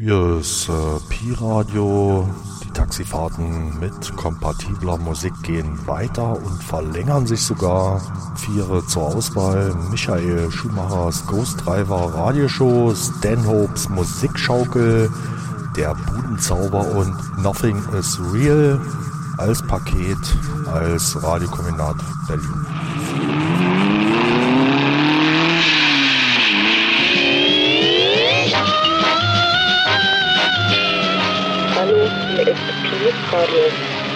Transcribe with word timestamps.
Hier 0.00 0.38
ist 0.38 0.68
äh, 0.68 0.72
Pi-Radio. 1.08 2.28
Die 2.62 2.70
Taxifahrten 2.70 3.80
mit 3.80 4.16
kompatibler 4.16 4.96
Musik 4.96 5.32
gehen 5.42 5.76
weiter 5.88 6.36
und 6.36 6.62
verlängern 6.62 7.26
sich 7.26 7.42
sogar. 7.42 8.00
Viere 8.36 8.86
zur 8.86 9.16
Auswahl. 9.16 9.74
Michael 9.90 10.52
Schumachers 10.52 11.26
Ghost 11.26 11.66
Driver 11.66 12.14
Radioshow, 12.14 12.94
Stanhopes 12.94 13.88
Musikschaukel, 13.88 15.10
Der 15.76 15.96
Budenzauber 15.96 16.86
und 16.92 17.42
Nothing 17.42 17.82
is 17.98 18.20
Real 18.32 18.80
als 19.36 19.60
Paket 19.66 20.18
als 20.72 21.20
Radiokombinat 21.20 21.96
Berlin. 22.28 23.57
Radio 33.32 33.70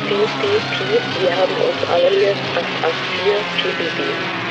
PCP, 0.06 1.02
wir 1.18 1.36
haben 1.36 1.54
uns 1.56 1.82
Alias 1.84 2.38
884 2.54 3.46
PBB. 3.56 4.41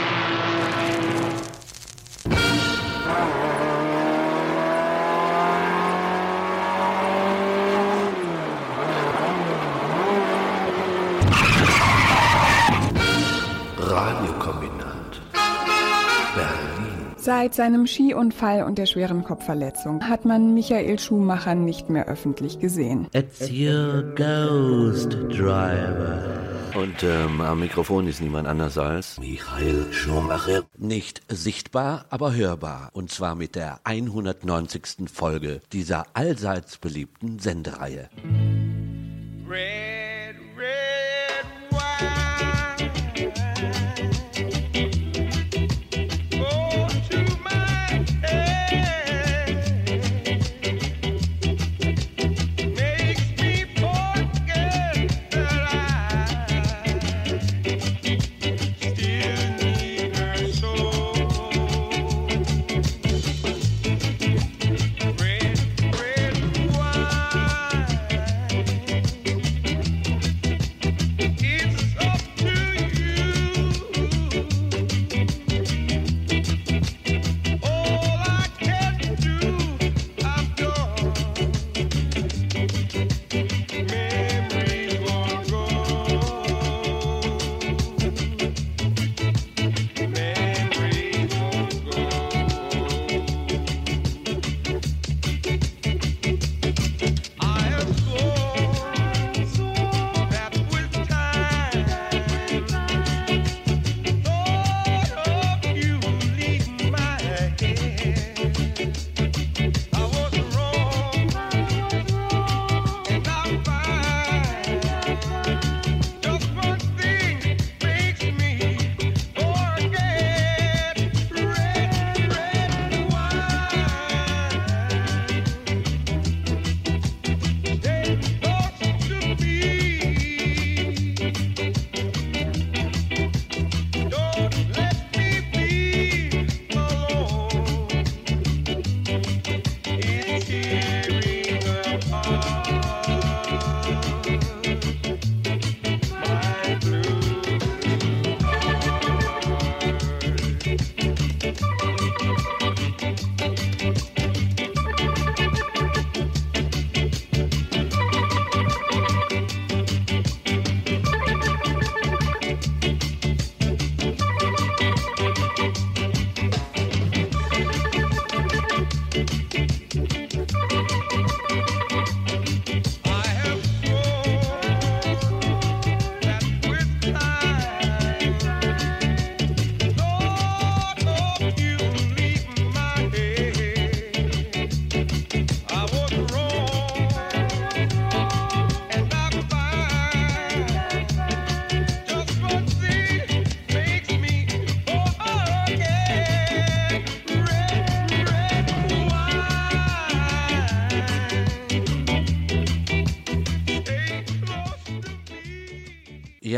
Seit 17.41 17.55
seinem 17.55 17.87
Skiunfall 17.87 18.61
und 18.61 18.77
der 18.77 18.85
schweren 18.85 19.23
Kopfverletzung 19.23 20.07
hat 20.07 20.25
man 20.25 20.53
Michael 20.53 20.99
Schumacher 20.99 21.55
nicht 21.55 21.89
mehr 21.89 22.05
öffentlich 22.05 22.59
gesehen. 22.59 23.07
It's 23.13 23.49
your 23.49 24.03
ghost 24.13 25.13
driver. 25.27 26.21
Und 26.75 27.01
ähm, 27.01 27.41
am 27.41 27.61
Mikrofon 27.61 28.05
ist 28.05 28.21
niemand 28.21 28.47
anders 28.47 28.77
als 28.77 29.17
Michael 29.17 29.91
Schumacher. 29.91 30.65
Nicht 30.77 31.23
sichtbar, 31.29 32.05
aber 32.11 32.35
hörbar. 32.35 32.91
Und 32.93 33.09
zwar 33.09 33.33
mit 33.33 33.55
der 33.55 33.79
190. 33.85 35.09
Folge 35.11 35.61
dieser 35.73 36.05
allseits 36.13 36.77
beliebten 36.77 37.39
Sendereihe. 37.39 38.07
Red. 39.49 39.90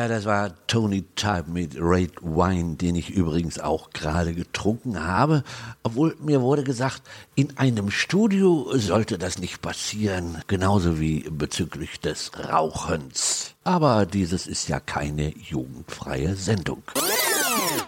Das 0.07 0.25
war 0.25 0.53
Tony 0.67 1.03
Type 1.15 1.45
mit 1.47 1.75
Red 1.79 2.21
Wine, 2.21 2.75
den 2.75 2.95
ich 2.95 3.09
übrigens 3.09 3.59
auch 3.59 3.91
gerade 3.91 4.33
getrunken 4.33 5.05
habe. 5.05 5.43
Obwohl 5.83 6.15
mir 6.19 6.41
wurde 6.41 6.63
gesagt, 6.63 7.01
in 7.35 7.57
einem 7.57 7.89
Studio 7.89 8.69
sollte 8.73 9.17
das 9.17 9.39
nicht 9.39 9.61
passieren, 9.61 10.41
genauso 10.47 11.00
wie 11.00 11.21
bezüglich 11.29 12.00
des 12.00 12.31
Rauchens. 12.50 13.55
Aber 13.63 14.05
dieses 14.05 14.47
ist 14.47 14.67
ja 14.67 14.79
keine 14.79 15.33
jugendfreie 15.38 16.35
Sendung. 16.35 16.83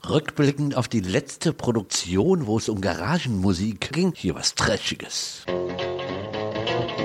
Rückblickend 0.08 0.78
auf 0.78 0.88
die 0.88 1.02
letzte 1.02 1.54
Produktion, 1.54 2.48
wo 2.48 2.58
es 2.58 2.70
um 2.70 2.80
Garagenmusik 2.82 3.92
ging, 3.92 4.14
hier 4.16 4.36
was 4.36 4.56
Trashiges. 4.56 5.46
Außerdem 6.68 7.05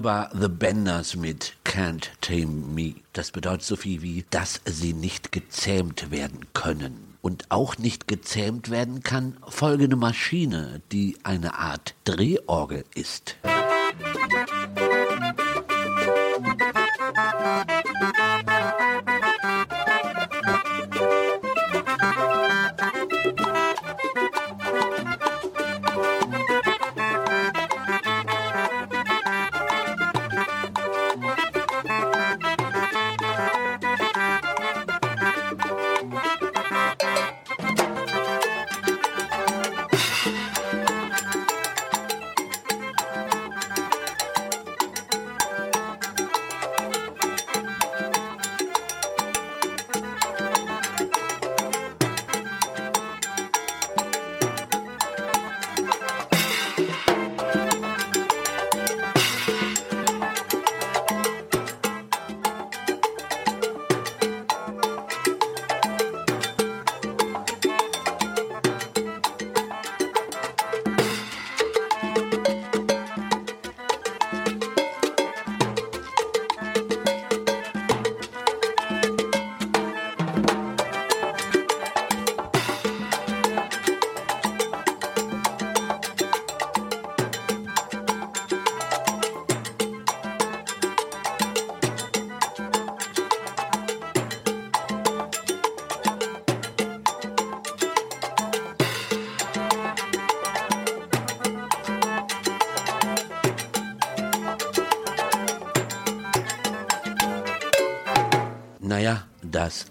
hörbar 0.00 0.30
The 0.32 0.48
Benders 0.48 1.14
mit 1.14 1.56
Can't 1.62 2.08
Tame 2.22 2.46
Me. 2.46 2.94
Das 3.12 3.32
bedeutet 3.32 3.64
so 3.64 3.76
viel 3.76 4.00
wie, 4.00 4.24
dass 4.30 4.62
sie 4.64 4.94
nicht 4.94 5.30
gezähmt 5.30 6.10
werden 6.10 6.46
können. 6.54 7.16
Und 7.20 7.50
auch 7.50 7.76
nicht 7.76 8.08
gezähmt 8.08 8.70
werden 8.70 9.02
kann 9.02 9.36
folgende 9.46 9.96
Maschine, 9.96 10.80
die 10.90 11.18
eine 11.22 11.52
Art 11.54 11.94
Drehorgel 12.04 12.84
ist. 12.94 13.36
Naja, 13.42 14.69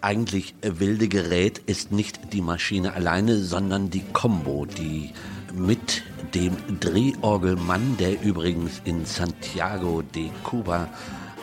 eigentlich 0.09 0.55
wilde 0.63 1.07
Gerät 1.07 1.59
ist 1.67 1.91
nicht 1.91 2.33
die 2.33 2.41
Maschine 2.41 2.95
alleine, 2.95 3.37
sondern 3.37 3.91
die 3.91 4.01
Combo, 4.11 4.65
die 4.65 5.11
mit 5.53 6.01
dem 6.33 6.57
Drehorgelmann, 6.79 7.95
der 7.99 8.19
übrigens 8.23 8.81
in 8.85 9.05
Santiago 9.05 10.01
de 10.01 10.31
Cuba 10.43 10.89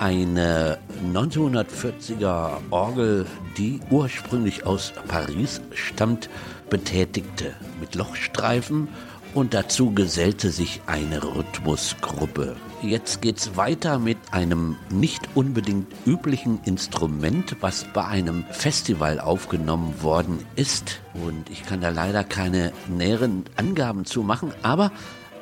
eine 0.01 0.79
1940er 1.15 2.57
Orgel, 2.71 3.27
die 3.57 3.79
ursprünglich 3.89 4.67
aus 4.67 4.93
Paris 5.07 5.61
stammt, 5.73 6.29
betätigte 6.69 7.55
mit 7.79 7.95
Lochstreifen 7.95 8.89
und 9.33 9.55
dazu 9.55 9.93
gesellte 9.93 10.51
sich 10.51 10.81
eine 10.87 11.23
Rhythmusgruppe. 11.23 12.57
Jetzt 12.83 13.23
geht's 13.23 13.57
weiter 13.57 13.99
mit 13.99 14.19
einem 14.33 14.77
nicht 14.91 15.29
unbedingt 15.35 15.87
üblichen 16.05 16.61
Instrument, 16.65 17.57
was 17.61 17.85
bei 17.95 18.05
einem 18.05 18.45
Festival 18.51 19.19
aufgenommen 19.19 20.03
worden 20.03 20.45
ist. 20.57 21.01
Und 21.15 21.49
ich 21.49 21.65
kann 21.65 21.81
da 21.81 21.89
leider 21.89 22.23
keine 22.23 22.73
näheren 22.87 23.45
Angaben 23.57 24.05
zu 24.05 24.23
machen, 24.23 24.53
aber 24.63 24.93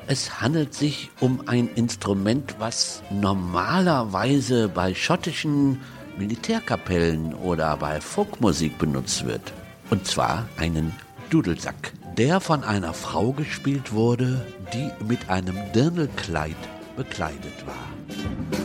es 0.07 0.41
handelt 0.41 0.73
sich 0.73 1.09
um 1.19 1.41
ein 1.47 1.67
Instrument, 1.75 2.55
was 2.57 3.03
normalerweise 3.09 4.69
bei 4.69 4.93
schottischen 4.93 5.81
Militärkapellen 6.17 7.33
oder 7.33 7.75
bei 7.77 7.99
Folkmusik 7.99 8.77
benutzt 8.77 9.25
wird. 9.25 9.51
Und 9.89 10.07
zwar 10.07 10.47
einen 10.57 10.93
Dudelsack 11.29 11.91
der 12.17 12.39
von 12.39 12.63
einer 12.63 12.93
Frau 12.93 13.33
gespielt 13.33 13.91
wurde, 13.91 14.45
die 14.73 14.89
mit 15.05 15.29
einem 15.29 15.57
Dirndlkleid 15.73 16.55
bekleidet 16.95 17.65
war. 17.65 18.64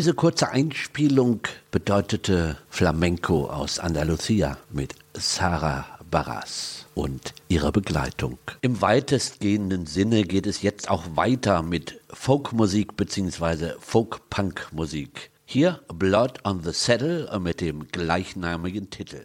Diese 0.00 0.14
kurze 0.14 0.48
Einspielung 0.48 1.40
bedeutete 1.70 2.56
Flamenco 2.70 3.50
aus 3.50 3.78
Andalusia 3.78 4.56
mit 4.70 4.94
Sarah 5.12 5.84
Barras 6.10 6.86
und 6.94 7.34
ihrer 7.48 7.70
Begleitung. 7.70 8.38
Im 8.62 8.80
weitestgehenden 8.80 9.84
Sinne 9.84 10.22
geht 10.22 10.46
es 10.46 10.62
jetzt 10.62 10.88
auch 10.88 11.04
weiter 11.16 11.60
mit 11.60 12.00
Folkmusik 12.08 12.96
bzw. 12.96 13.74
Folk-Punk-Musik. 13.78 15.30
Hier 15.44 15.80
Blood 15.92 16.46
on 16.46 16.62
the 16.62 16.72
Saddle 16.72 17.38
mit 17.38 17.60
dem 17.60 17.88
gleichnamigen 17.88 18.88
Titel. 18.88 19.20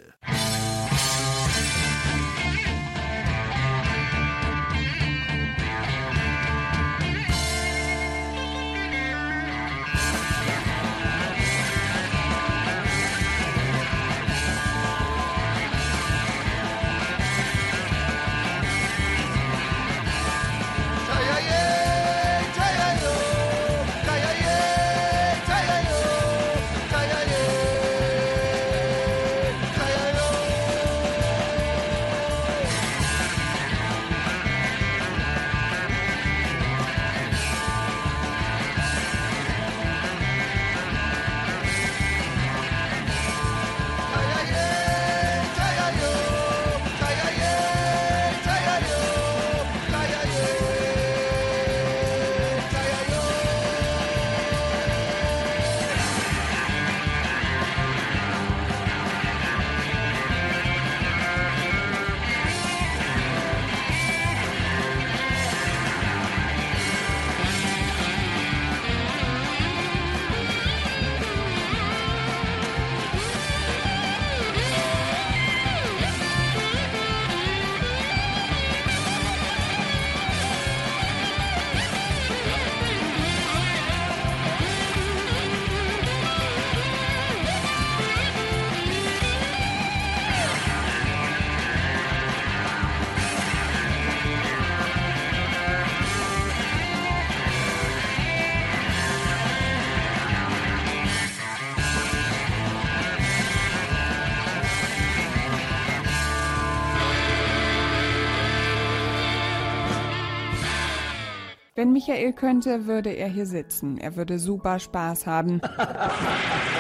Michael 112.07 112.33
könnte, 112.33 112.85
würde 112.85 113.09
er 113.09 113.27
hier 113.27 113.47
sitzen. 113.47 113.97
Er 113.97 114.15
würde 114.15 114.38
super 114.38 114.77
Spaß 114.77 115.25
haben. 115.25 115.59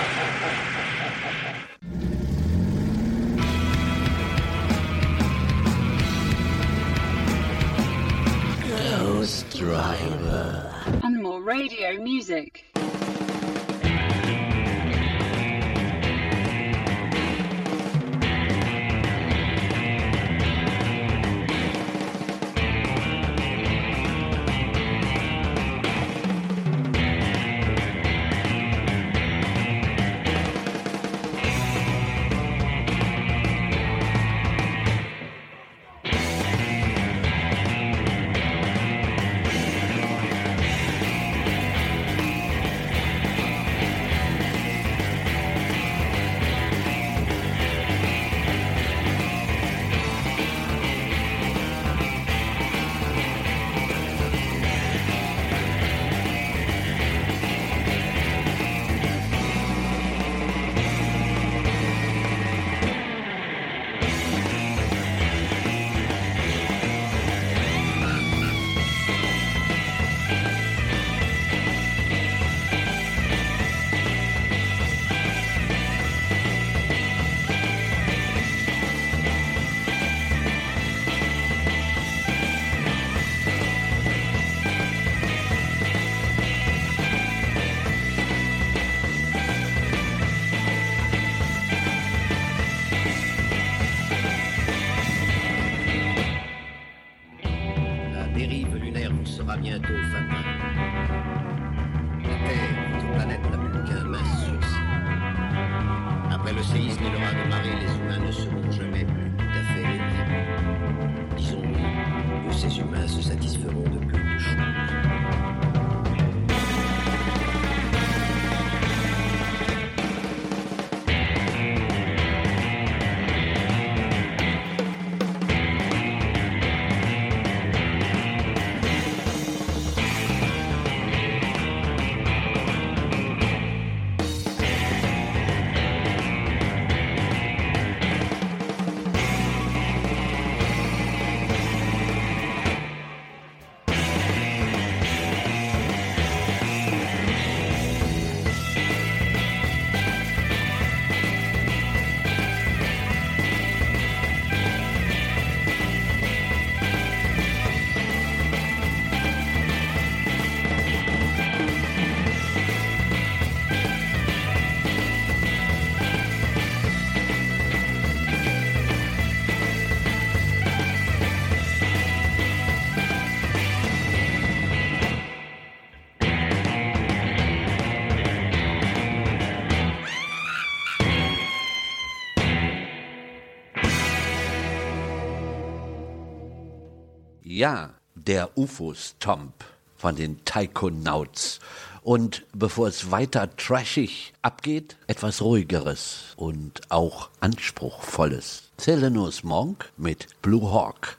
der 188.27 188.57
UFO-Stomp 188.57 189.53
von 189.97 190.15
den 190.15 190.43
Taikonauts. 190.45 191.59
Und 192.03 192.43
bevor 192.53 192.87
es 192.87 193.09
weiter 193.09 193.55
trashig 193.55 194.33
abgeht, 194.43 194.95
etwas 195.07 195.41
ruhigeres 195.41 196.33
und 196.35 196.81
auch 196.89 197.29
anspruchsvolles. 197.39 198.69
Celenus 198.77 199.43
Monk 199.43 199.91
mit 199.97 200.27
Blue 200.41 200.71
Hawk. 200.71 201.17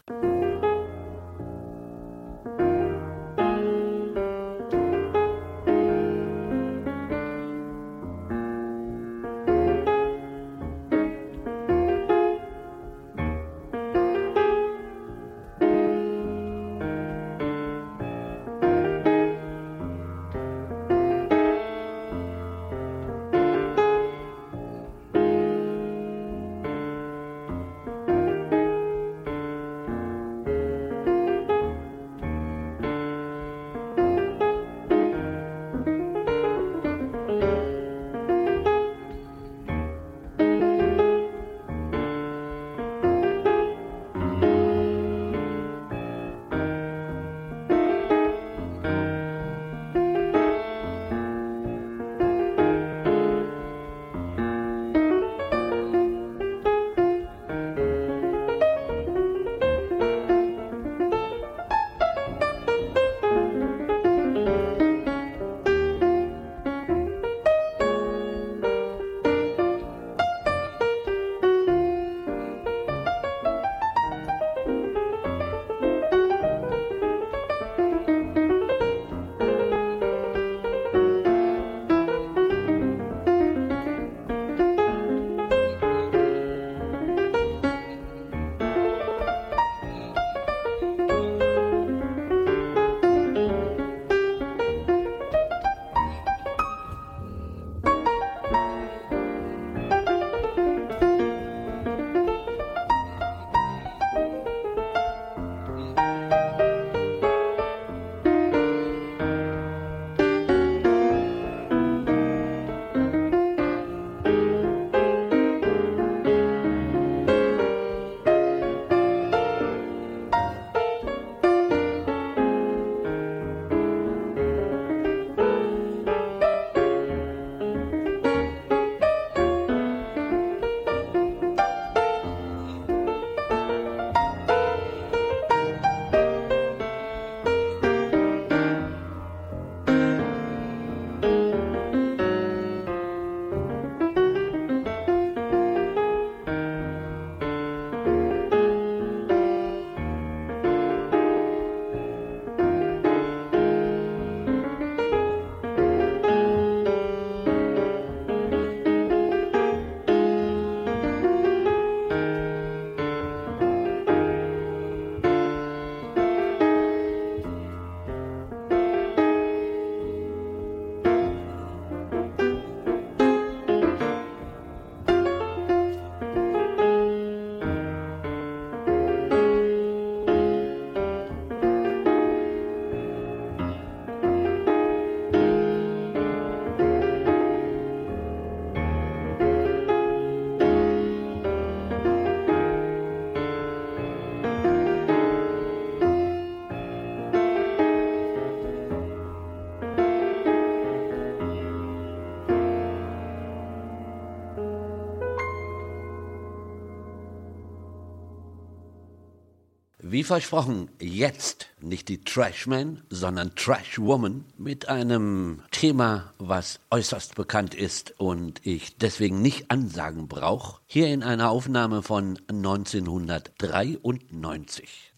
Wie 210.17 210.25
versprochen, 210.25 210.89
jetzt 210.99 211.69
nicht 211.79 212.09
die 212.09 212.25
Trashman, 212.25 213.03
sondern 213.11 213.55
Trashwoman 213.55 214.47
mit 214.57 214.89
einem 214.89 215.61
Thema, 215.73 216.33
was 216.39 216.81
äußerst 216.91 217.35
bekannt 217.35 217.75
ist 217.75 218.15
und 218.17 218.65
ich 218.65 218.97
deswegen 218.97 219.43
nicht 219.43 219.71
ansagen 219.71 220.27
brauche. 220.27 220.81
Hier 220.87 221.09
in 221.09 221.23
einer 221.23 221.51
Aufnahme 221.51 222.03
von 222.03 222.39
1993. 222.49 225.13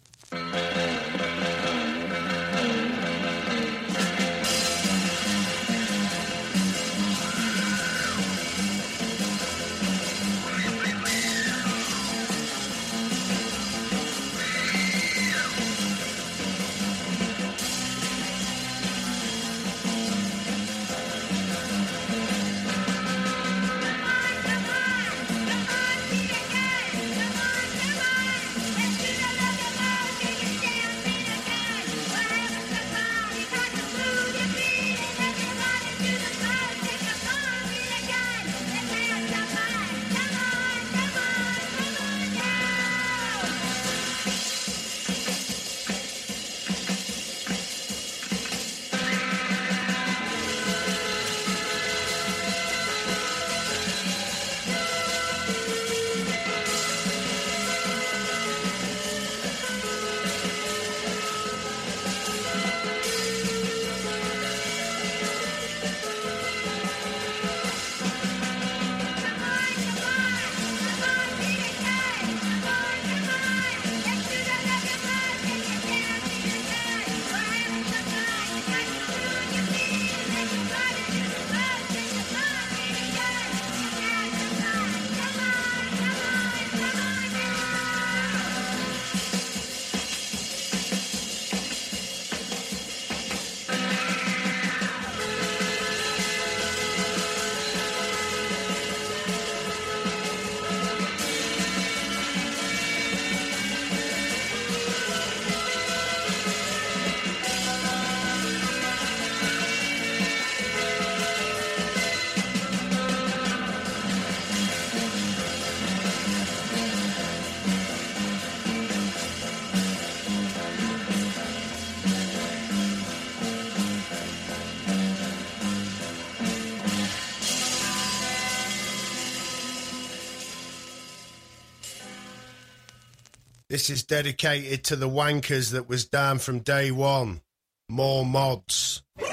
This 133.79 133.91
is 133.91 134.03
dedicated 134.03 134.83
to 134.87 134.97
the 134.97 135.09
wankers 135.09 135.71
that 135.71 135.88
was 135.88 136.05
down 136.05 136.41
from 136.41 136.59
day 136.59 136.91
one. 136.91 137.43
More 137.88 138.27
mods. 138.27 139.05
oh, 139.21 139.25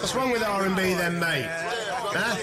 what's 0.00 0.14
wrong 0.16 0.32
with 0.32 0.42
R&B 0.42 0.74
then, 0.94 1.20
mate? 1.20 1.46
Huh? 1.48 2.41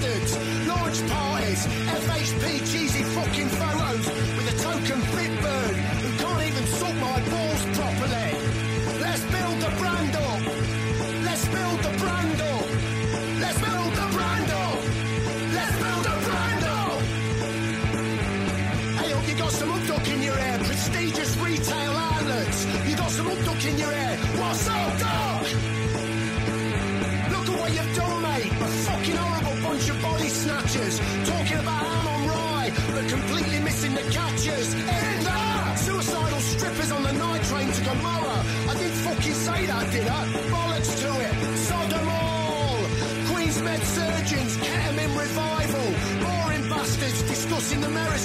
bastards. 0.00 0.36
Launch 0.66 1.10
parties, 1.10 1.66
FHP 1.66 2.58
cheesy 2.72 3.02
fucking 3.04 3.48
photos 3.48 4.06
with 4.36 4.54
a 4.54 4.62
token 4.62 5.00
bit. 5.16 5.39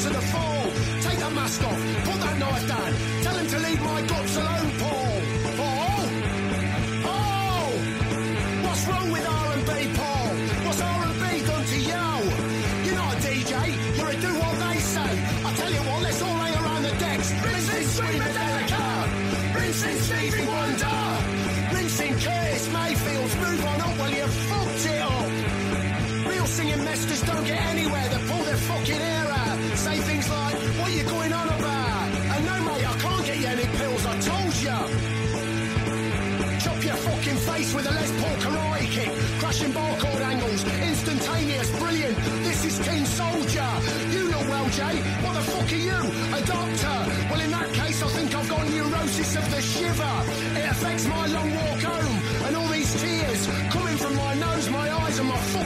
to 0.05 0.13
the 0.13 0.21
fall. 0.21 0.63
Take 1.01 1.19
that 1.19 1.33
mask 1.33 1.63
off, 1.63 1.79
put 2.05 2.19
that 2.21 2.37
knife 2.37 2.67
down. 2.67 2.91
Tell 3.23 3.37
him 3.37 3.47
to 3.47 3.59
leave 3.59 3.81
my 3.81 4.01
guts 4.01 4.35
alone. 4.37 4.44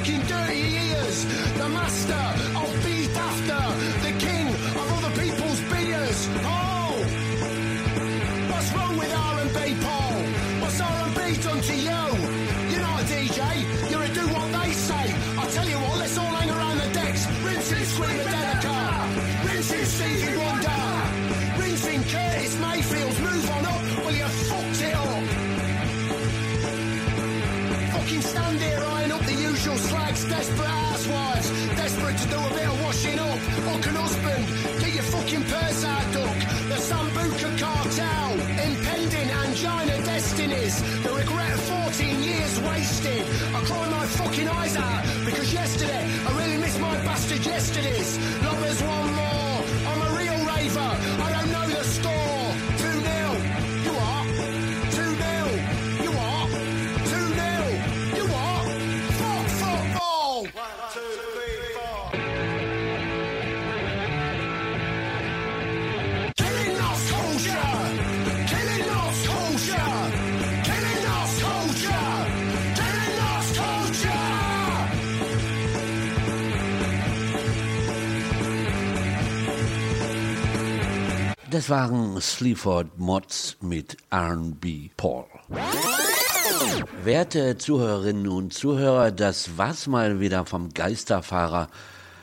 fucking 0.09 0.27
dirty 0.27 0.75
ears. 0.75 1.25
The 1.57 1.69
master 1.69 2.48
das 81.59 81.69
waren 81.69 82.21
Sleaford 82.21 82.97
Mods 82.97 83.57
mit 83.59 83.97
R&B 84.11 84.91
Paul. 84.95 85.25
Werte 87.03 87.57
Zuhörerinnen 87.57 88.29
und 88.29 88.53
Zuhörer, 88.53 89.11
das 89.11 89.57
war's 89.57 89.85
mal 89.85 90.21
wieder 90.21 90.45
vom 90.45 90.69
Geisterfahrer. 90.69 91.67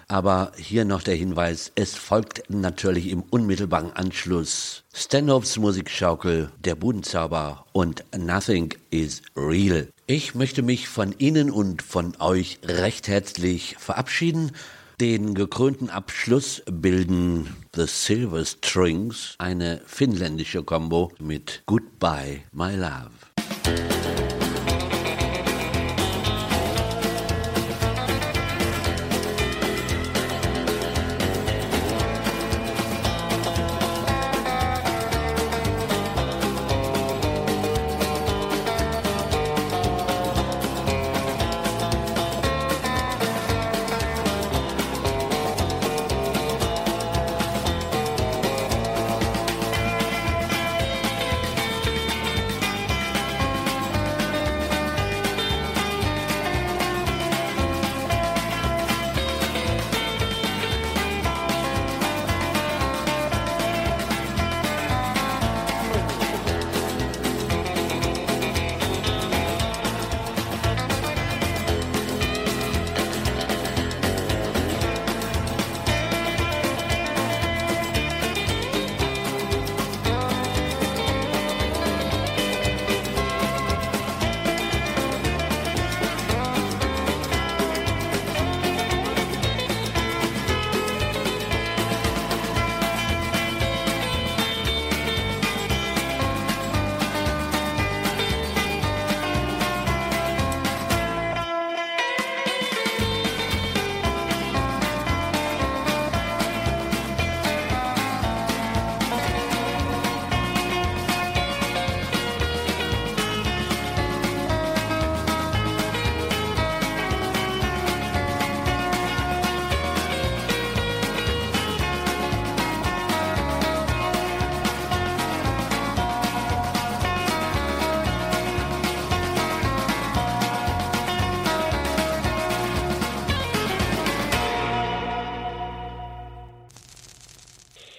Aber 0.08 0.52
hier 0.56 0.86
noch 0.86 1.02
der 1.02 1.16
Hinweis, 1.16 1.70
es 1.74 1.94
folgt 1.94 2.48
natürlich 2.48 3.10
im 3.10 3.24
unmittelbaren 3.28 3.92
Anschluss 3.92 4.84
Stanhopes 4.94 5.58
Musikschaukel, 5.58 6.50
der 6.64 6.74
Budenzauber 6.74 7.66
und 7.72 8.04
Nothing 8.16 8.72
is 8.88 9.20
Real. 9.36 9.86
Ich 10.06 10.34
möchte 10.34 10.62
mich 10.62 10.88
von 10.88 11.14
Ihnen 11.18 11.50
und 11.50 11.82
von 11.82 12.16
euch 12.20 12.58
recht 12.64 13.06
herzlich 13.06 13.76
verabschieden. 13.78 14.52
Den 14.98 15.34
gekrönten 15.34 15.90
Abschluss 15.90 16.62
bilden 16.70 17.54
The 17.76 17.86
Silver 17.86 18.42
Strings, 18.46 19.34
eine 19.36 19.82
finnländische 19.84 20.64
Combo 20.64 21.12
mit 21.18 21.62
Goodbye 21.66 22.44
My 22.52 22.74
Love. 22.74 24.15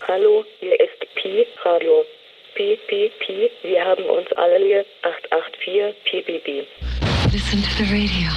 Hallo, 0.09 0.45
hier 0.61 0.79
ist 0.79 1.15
Pi 1.15 1.45
Radio. 1.65 2.05
Pi, 2.55 2.79
Pi, 2.87 3.11
Pi, 3.19 3.51
wir 3.63 3.83
haben 3.83 4.05
uns 4.05 4.31
alle 4.37 4.57
lieb. 4.57 4.85
884 5.03 5.95
Pi, 6.05 6.21
Pi, 6.21 6.39
Pi. 6.45 6.67
Listen 7.33 7.61
to 7.61 7.75
the 7.75 7.91
radio. 7.91 8.31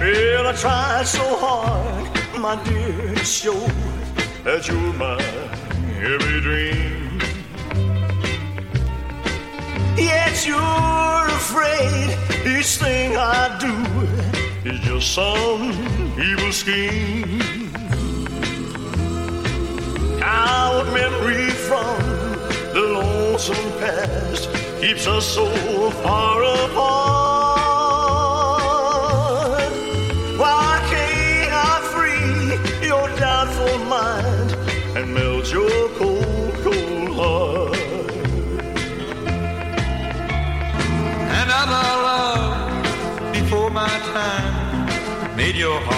Well, 0.00 0.48
I 0.48 0.52
tried 0.52 1.06
so 1.06 1.24
hard, 1.40 2.38
my 2.38 2.62
dear, 2.64 3.14
to 3.14 3.24
show 3.24 3.58
that 4.44 4.68
you're 4.68 4.92
my 4.98 5.18
every 6.04 6.42
dream. 6.42 6.97
You're 10.46 11.26
afraid 11.26 12.16
each 12.46 12.76
thing 12.76 13.16
I 13.16 13.58
do 13.58 13.74
is 14.70 14.78
just 14.80 15.12
some 15.14 15.72
evil 16.18 16.52
scheme. 16.52 17.40
Our 20.22 20.84
memory 20.92 21.50
from 21.50 21.98
the 22.72 22.82
lonesome 22.94 23.72
past 23.80 24.48
keeps 24.80 25.06
us 25.06 25.26
so 25.26 25.90
far 26.02 26.42
apart. 26.44 27.17
Your 45.58 45.80
heart 45.80 45.97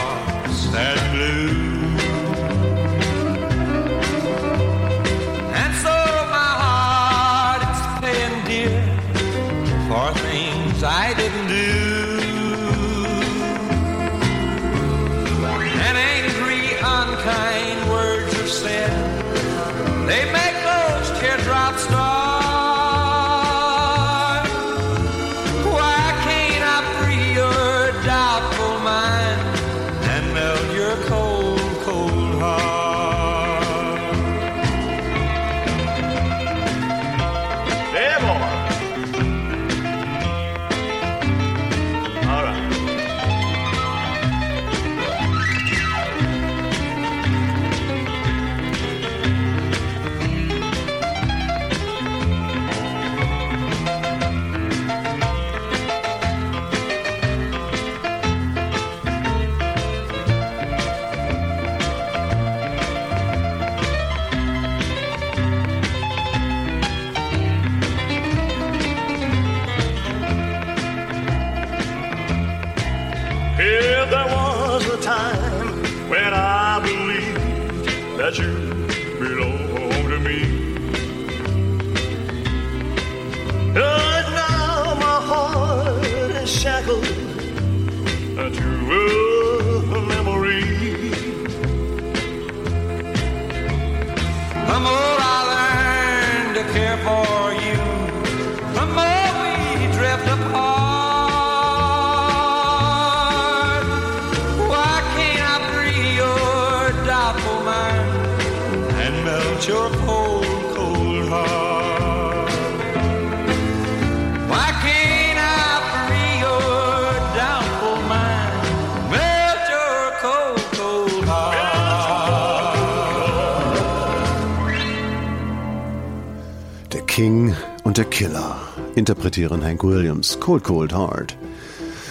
Killer 128.20 128.54
interpretieren 128.96 129.64
Hank 129.64 129.82
Williams 129.82 130.38
Cold 130.40 130.62
Cold 130.62 130.92
Heart. 130.92 131.38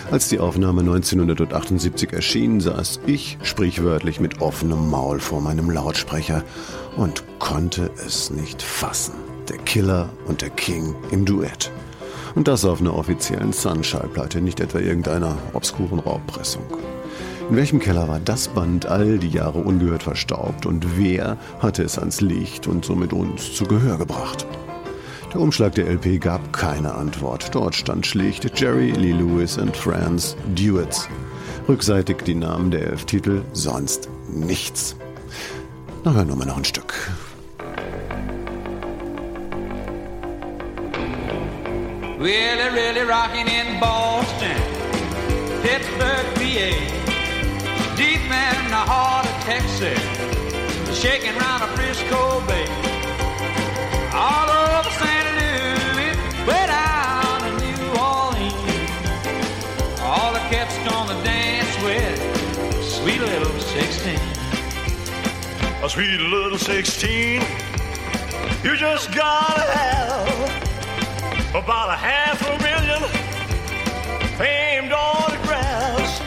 Als 0.10 0.28
die 0.28 0.40
Aufnahme 0.40 0.82
1978 0.82 2.14
erschien, 2.14 2.60
saß 2.60 3.02
ich 3.06 3.38
sprichwörtlich 3.44 4.20
mit 4.20 4.42
offenem 4.42 4.90
Maul 4.90 5.20
vor 5.20 5.40
meinem 5.40 5.70
Lautsprecher 5.70 6.44
und 6.98 7.24
konnte 7.38 7.92
es 8.04 8.32
nicht 8.32 8.64
fassen. 8.64 9.14
Der 9.50 9.60
Killer 9.60 10.10
und 10.26 10.42
der 10.42 10.50
King 10.50 10.96
im 11.12 11.26
Duett. 11.26 11.72
Und 12.34 12.48
das 12.48 12.66
auf 12.66 12.82
einer 12.82 12.96
offiziellen 12.96 13.54
Sun-Schallplatte, 13.54 14.42
nicht 14.42 14.62
etwa 14.62 14.80
irgendeiner 14.80 15.38
obskuren 15.54 16.00
Raubpressung. 16.00 16.64
In 17.52 17.56
welchem 17.56 17.80
Keller 17.80 18.08
war 18.08 18.20
das 18.20 18.48
Band 18.48 18.88
all 18.88 19.20
die 19.20 19.30
Jahre 19.30 19.60
ungehört 19.60 20.02
verstaubt 20.02 20.66
und 20.66 20.98
wer 20.98 21.38
hatte 21.60 21.84
es 21.84 22.00
ans 22.00 22.20
Licht 22.20 22.66
und 22.66 22.84
somit 22.84 23.14
uns 23.14 23.54
zu 23.54 23.66
Gehör 23.66 24.00
gebracht? 24.00 24.48
Der 25.34 25.42
Umschlag 25.42 25.76
der 25.76 25.88
LP 25.88 26.20
gab 26.20 26.52
keine 26.54 26.96
Antwort. 26.96 27.54
Dort 27.54 27.76
stand 27.76 28.08
schlicht 28.08 28.60
Jerry 28.60 28.92
Lee 28.92 29.12
Lewis 29.12 29.60
and 29.60 29.78
Friends 29.78 30.36
Duets. 30.56 31.08
Rückseitig 31.68 32.24
die 32.26 32.34
Namen 32.34 32.72
der 32.72 32.88
elf 32.88 33.06
Titel, 33.06 33.44
sonst 33.54 34.10
nichts. 34.28 34.96
Na, 36.04 36.14
hören 36.14 36.30
wir 36.30 36.36
mal 36.36 36.46
noch 36.46 36.58
ein 36.58 36.66
Stück. 36.66 37.12
Really, 42.18 42.70
really 42.74 43.02
rocking 43.02 43.48
in 43.48 43.80
Boston, 43.80 44.58
Pittsburgh, 45.62 46.26
PA, 46.36 46.72
deep 47.96 48.20
in 48.20 48.68
the 48.68 48.84
heart 48.92 49.26
of 49.26 49.44
Texas, 49.46 50.02
shaking 51.00 51.38
round 51.38 51.64
a 51.64 51.68
Frisco 51.78 52.42
Bay, 52.46 52.66
all 54.12 54.59
A 65.82 65.88
sweet 65.90 66.20
little 66.20 66.58
16. 66.58 67.42
You 68.66 68.76
just 68.76 69.16
gotta 69.16 69.62
have 69.62 71.56
about 71.56 71.90
a 71.90 71.96
half 71.96 72.42
a 72.42 72.58
million 72.62 73.02
famed 74.38 74.92
autographs, 74.92 76.20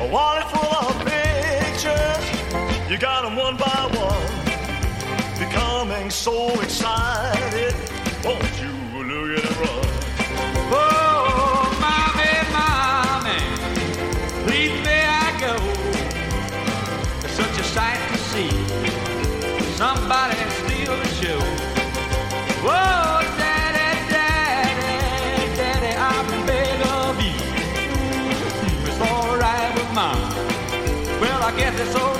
a 0.00 0.08
wallet 0.08 0.48
full 0.50 0.72
of 0.86 0.94
pictures. 1.04 2.88
You 2.88 2.96
got 2.96 3.24
them 3.24 3.34
one 3.34 3.56
by 3.56 3.90
one, 3.92 4.30
becoming 5.36 6.08
so 6.08 6.48
excited. 6.60 7.74
Won't 8.24 8.60
you 8.62 8.73
is 31.86 31.94
over. 31.96 32.13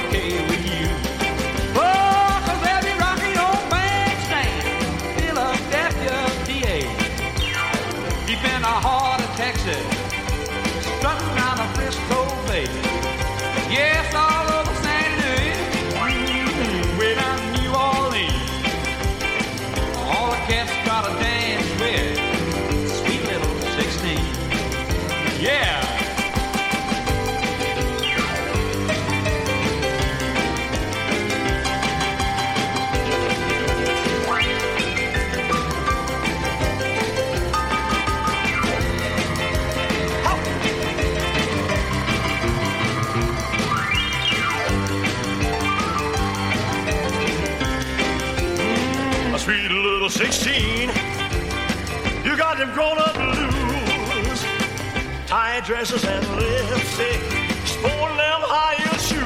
dresses 55.64 56.04
and 56.04 56.22
lipstick, 56.36 57.20
sporting 57.64 58.18
them 58.18 58.40
high 58.42 58.74
heel 58.74 58.98
shoes. 58.98 59.24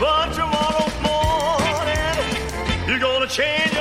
But 0.00 0.32
tomorrow 0.32 0.88
morning, 1.02 2.88
you're 2.88 2.98
gonna 2.98 3.26
change. 3.26 3.71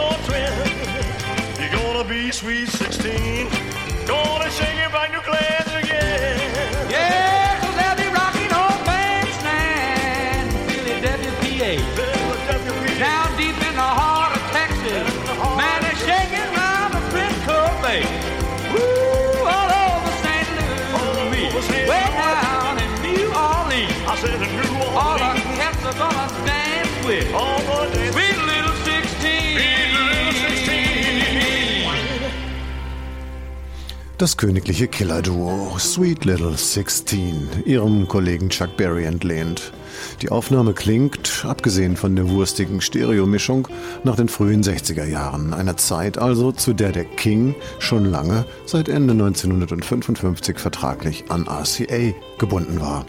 das 34.22 34.38
königliche 34.38 34.88
Killer-Duo 34.88 35.80
Sweet 35.80 36.26
Little 36.26 36.56
Sixteen 36.56 37.50
ihrem 37.66 38.08
Kollegen 38.08 38.50
Chuck 38.50 38.78
Berry 38.78 39.06
entlehnt. 39.06 39.74
Die 40.22 40.30
Aufnahme 40.30 40.74
klingt, 40.74 41.44
abgesehen 41.44 41.98
von 41.98 42.16
der 42.16 42.30
wurstigen 42.30 42.82
Stereomischung, 42.82 43.68
nach 44.04 44.16
den 44.16 44.30
frühen 44.30 44.62
60er 44.62 45.06
Jahren, 45.06 45.56
einer 45.56 45.76
Zeit 45.76 46.20
also, 46.20 46.52
zu 46.52 46.74
der 46.74 46.92
der 46.92 47.06
King 47.06 47.56
schon 47.80 48.06
lange, 48.06 48.46
seit 48.68 48.90
Ende 48.90 49.14
1955 49.14 50.60
vertraglich 50.60 51.26
an 51.30 51.48
RCA 51.48 52.14
gebunden 52.38 52.80
war. 52.80 53.08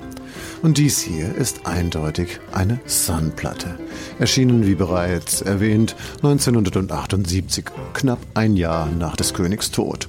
Und 0.62 0.78
dies 0.78 1.00
hier 1.00 1.34
ist 1.34 1.66
eindeutig 1.66 2.38
eine 2.52 2.78
Sun-Platte. 2.86 3.78
Erschienen, 4.20 4.64
wie 4.64 4.76
bereits 4.76 5.42
erwähnt, 5.42 5.96
1978, 6.18 7.64
knapp 7.94 8.20
ein 8.34 8.56
Jahr 8.56 8.86
nach 8.86 9.16
des 9.16 9.34
Königs 9.34 9.72
Tod. 9.72 10.08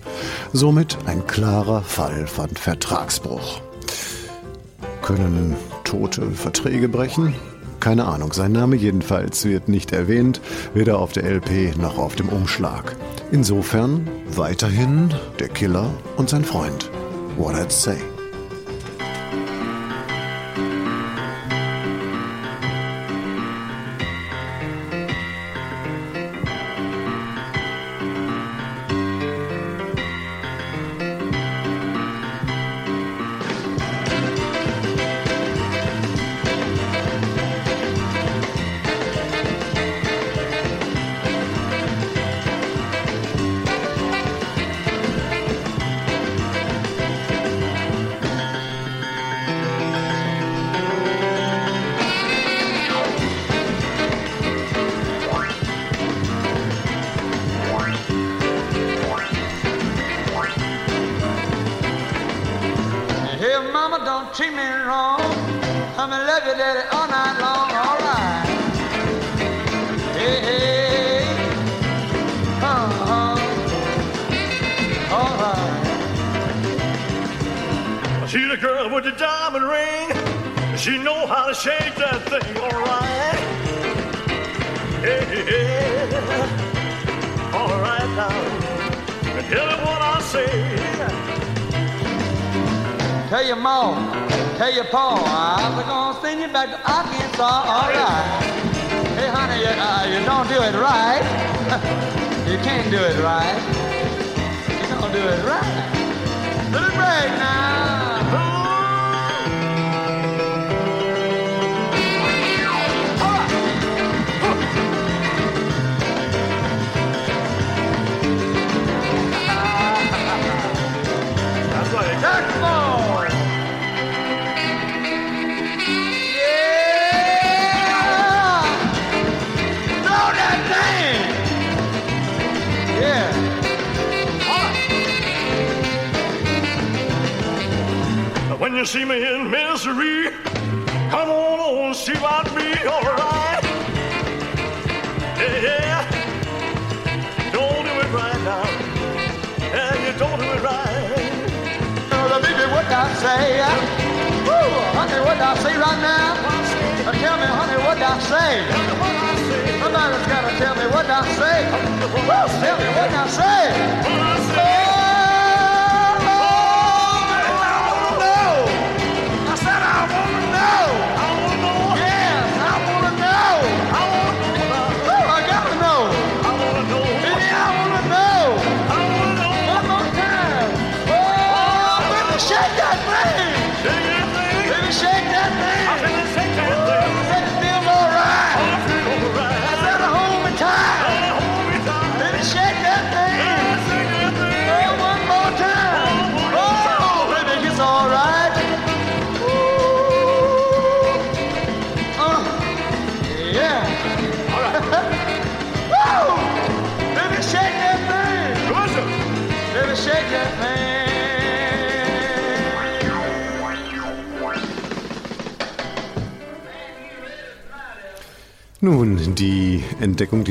Somit 0.53 0.97
ein 1.05 1.25
klarer 1.25 1.81
Fall 1.81 2.27
von 2.27 2.49
Vertragsbruch. 2.49 3.61
Können 5.01 5.55
Tote 5.83 6.29
Verträge 6.31 6.87
brechen? 6.87 7.33
Keine 7.79 8.05
Ahnung, 8.05 8.31
sein 8.31 8.53
Name 8.53 8.75
jedenfalls 8.75 9.43
wird 9.43 9.67
nicht 9.67 9.91
erwähnt, 9.91 10.39
weder 10.73 10.99
auf 10.99 11.11
der 11.13 11.25
LP 11.25 11.75
noch 11.77 11.97
auf 11.97 12.15
dem 12.15 12.29
Umschlag. 12.29 12.95
Insofern 13.31 14.07
weiterhin 14.35 15.13
der 15.39 15.49
Killer 15.49 15.89
und 16.15 16.29
sein 16.29 16.45
Freund. 16.45 16.89
What 17.37 17.55
I'd 17.55 17.71
say. 17.71 17.97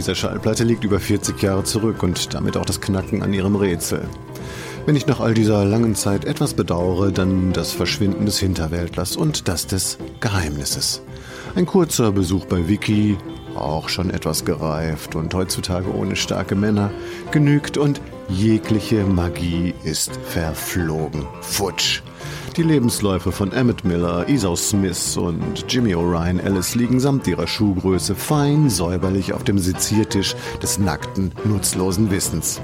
Dieser 0.02 0.16
Schallplatte 0.16 0.64
liegt 0.64 0.82
über 0.82 0.98
40 0.98 1.40
Jahre 1.40 1.62
zurück 1.62 2.02
und 2.02 2.34
damit 2.34 2.56
auch 2.56 2.64
das 2.64 2.80
Knacken 2.80 3.22
an 3.22 3.32
ihrem 3.32 3.54
Rätsel. 3.54 4.08
Wenn 4.84 4.96
ich 4.96 5.06
nach 5.06 5.20
all 5.20 5.32
dieser 5.32 5.64
langen 5.64 5.94
Zeit 5.94 6.24
etwas 6.24 6.54
bedauere, 6.54 7.12
dann 7.12 7.52
das 7.52 7.70
Verschwinden 7.70 8.26
des 8.26 8.40
Hinterwäldlers 8.40 9.16
und 9.16 9.46
das 9.46 9.68
des 9.68 9.98
Geheimnisses. 10.18 11.02
Ein 11.54 11.66
kurzer 11.66 12.10
Besuch 12.10 12.46
bei 12.46 12.66
Vicky, 12.66 13.16
auch 13.56 13.88
schon 13.88 14.10
etwas 14.10 14.44
gereift 14.44 15.14
und 15.14 15.34
heutzutage 15.34 15.94
ohne 15.94 16.16
starke 16.16 16.54
Männer, 16.54 16.90
genügt 17.30 17.76
und 17.76 18.00
jegliche 18.28 19.04
Magie 19.04 19.74
ist 19.84 20.16
verflogen. 20.28 21.26
Futsch. 21.40 22.02
Die 22.56 22.62
Lebensläufe 22.62 23.32
von 23.32 23.50
Emmett 23.52 23.84
Miller, 23.84 24.28
Esau 24.28 24.56
Smith 24.56 25.16
und 25.16 25.64
Jimmy 25.68 25.94
O'Ryan 25.94 26.38
Ellis 26.38 26.74
liegen 26.74 27.00
samt 27.00 27.26
ihrer 27.26 27.46
Schuhgröße 27.46 28.14
fein 28.14 28.68
säuberlich 28.68 29.32
auf 29.32 29.42
dem 29.42 29.58
Seziertisch 29.58 30.36
des 30.62 30.78
nackten, 30.78 31.32
nutzlosen 31.44 32.10
Wissens. 32.10 32.60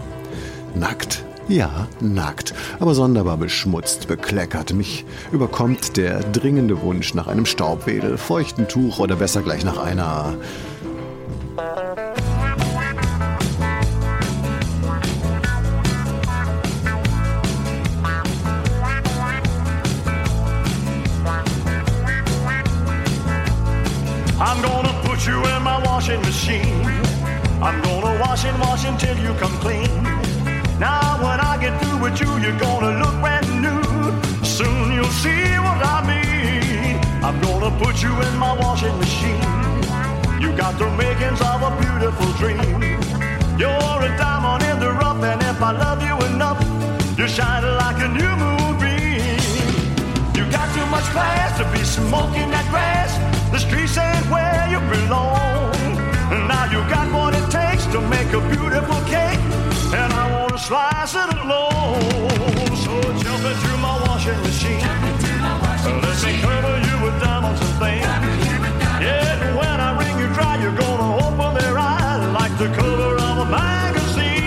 Nackt? 0.75 1.25
Ja, 1.49 1.89
nackt, 2.01 2.53
aber 2.79 2.95
sonderbar 2.95 3.39
beschmutzt, 3.39 4.07
bekleckert. 4.07 4.75
Mich 4.75 5.07
überkommt 5.33 5.97
der 5.97 6.21
dringende 6.21 6.83
Wunsch 6.83 7.15
nach 7.15 7.27
einem 7.27 7.47
Staubwedel, 7.47 8.19
feuchten 8.19 8.69
Tuch 8.69 8.99
oder 8.99 9.17
besser 9.17 9.41
gleich 9.41 9.65
nach 9.65 9.79
einer 9.79 10.35
you 38.19 38.29
in 38.29 38.37
my 38.37 38.53
washing 38.59 38.97
machine. 38.99 39.41
You 40.41 40.53
got 40.57 40.79
the 40.79 40.89
makings 40.97 41.41
of 41.41 41.63
a 41.63 41.71
beautiful 41.83 42.31
dream. 42.41 42.81
You're 43.59 44.01
a 44.07 44.11
diamond 44.17 44.63
in 44.71 44.79
the 44.81 44.93
rough, 44.93 45.23
and 45.23 45.41
if 45.43 45.61
I 45.63 45.73
love 45.73 46.01
you 46.03 46.17
enough, 46.35 46.59
you 47.19 47.27
shine 47.29 47.65
like 47.83 47.99
a 48.03 48.09
new 48.09 48.33
moonbeam. 48.43 49.39
You 50.37 50.45
got 50.51 50.67
too 50.75 50.87
much 50.87 51.07
class 51.15 51.59
to 51.59 51.65
be 51.73 51.83
smoking 51.85 52.51
that 52.51 52.67
grass. 52.71 53.11
The 53.53 53.59
streets 53.59 53.97
ain't 53.99 54.27
where 54.31 54.67
you 54.73 54.81
belong. 54.95 55.73
Now 56.47 56.65
you 56.73 56.81
got 56.89 57.07
what 57.13 57.35
it 57.35 57.47
takes 57.51 57.87
to 57.95 58.01
make 58.01 58.31
a 58.33 58.41
beautiful 58.55 59.01
cake, 59.15 59.41
and 60.01 60.13
I 60.13 60.25
wanna 60.35 60.59
slice 60.59 61.15
it 61.15 61.31
alone. 61.43 62.77
So 62.85 62.93
jump 63.23 63.45
into 63.51 63.73
my 63.87 63.95
washing 64.07 64.41
machine. 64.43 64.85
Let 65.85 66.25
me 66.25 66.41
cover 66.43 66.53
you 66.53 66.57
with 66.57 66.58
things. 67.79 68.05
Yeah, 69.01 69.57
when 69.57 69.81
I 69.81 69.91
wring 69.99 70.19
you 70.19 70.29
dry, 70.35 70.57
you're 70.63 70.75
gonna 70.75 71.11
open 71.27 71.55
their 71.61 71.79
eyes 71.79 72.25
like 72.39 72.55
the 72.59 72.69
cover 72.75 73.15
of 73.29 73.39
a 73.39 73.47
magazine. 73.47 74.43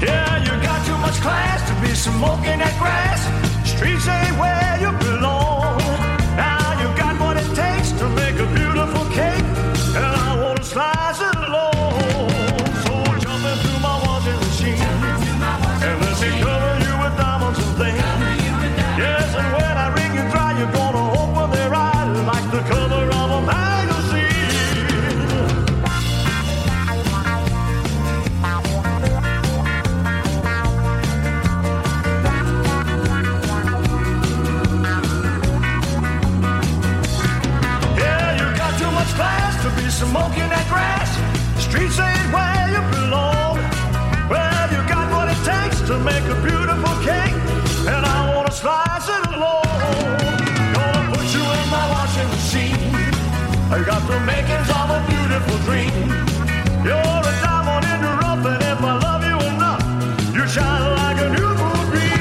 Yeah, 0.00 0.38
you 0.44 0.52
got 0.62 0.86
too 0.86 0.98
much 0.98 1.18
class 1.20 1.60
to 1.68 1.74
be 1.82 1.94
smoking 1.94 2.58
that 2.60 2.78
grass. 2.78 3.15
I 53.68 53.82
got 53.84 54.02
the 54.06 54.20
makings 54.20 54.70
of 54.70 54.90
a 54.90 55.00
beautiful 55.10 55.58
dream. 55.66 55.90
You're 56.86 56.94
a 56.94 57.32
diamond 57.42 57.84
in 57.92 58.00
the 58.00 58.12
rough, 58.22 58.46
and 58.46 58.62
if 58.62 58.80
I 58.80 58.94
love 59.06 59.24
you 59.26 59.38
enough, 59.50 59.82
you 60.34 60.46
shine 60.46 60.94
like 60.94 61.18
a 61.18 61.28
new 61.34 61.50
moonbeam. 61.60 62.20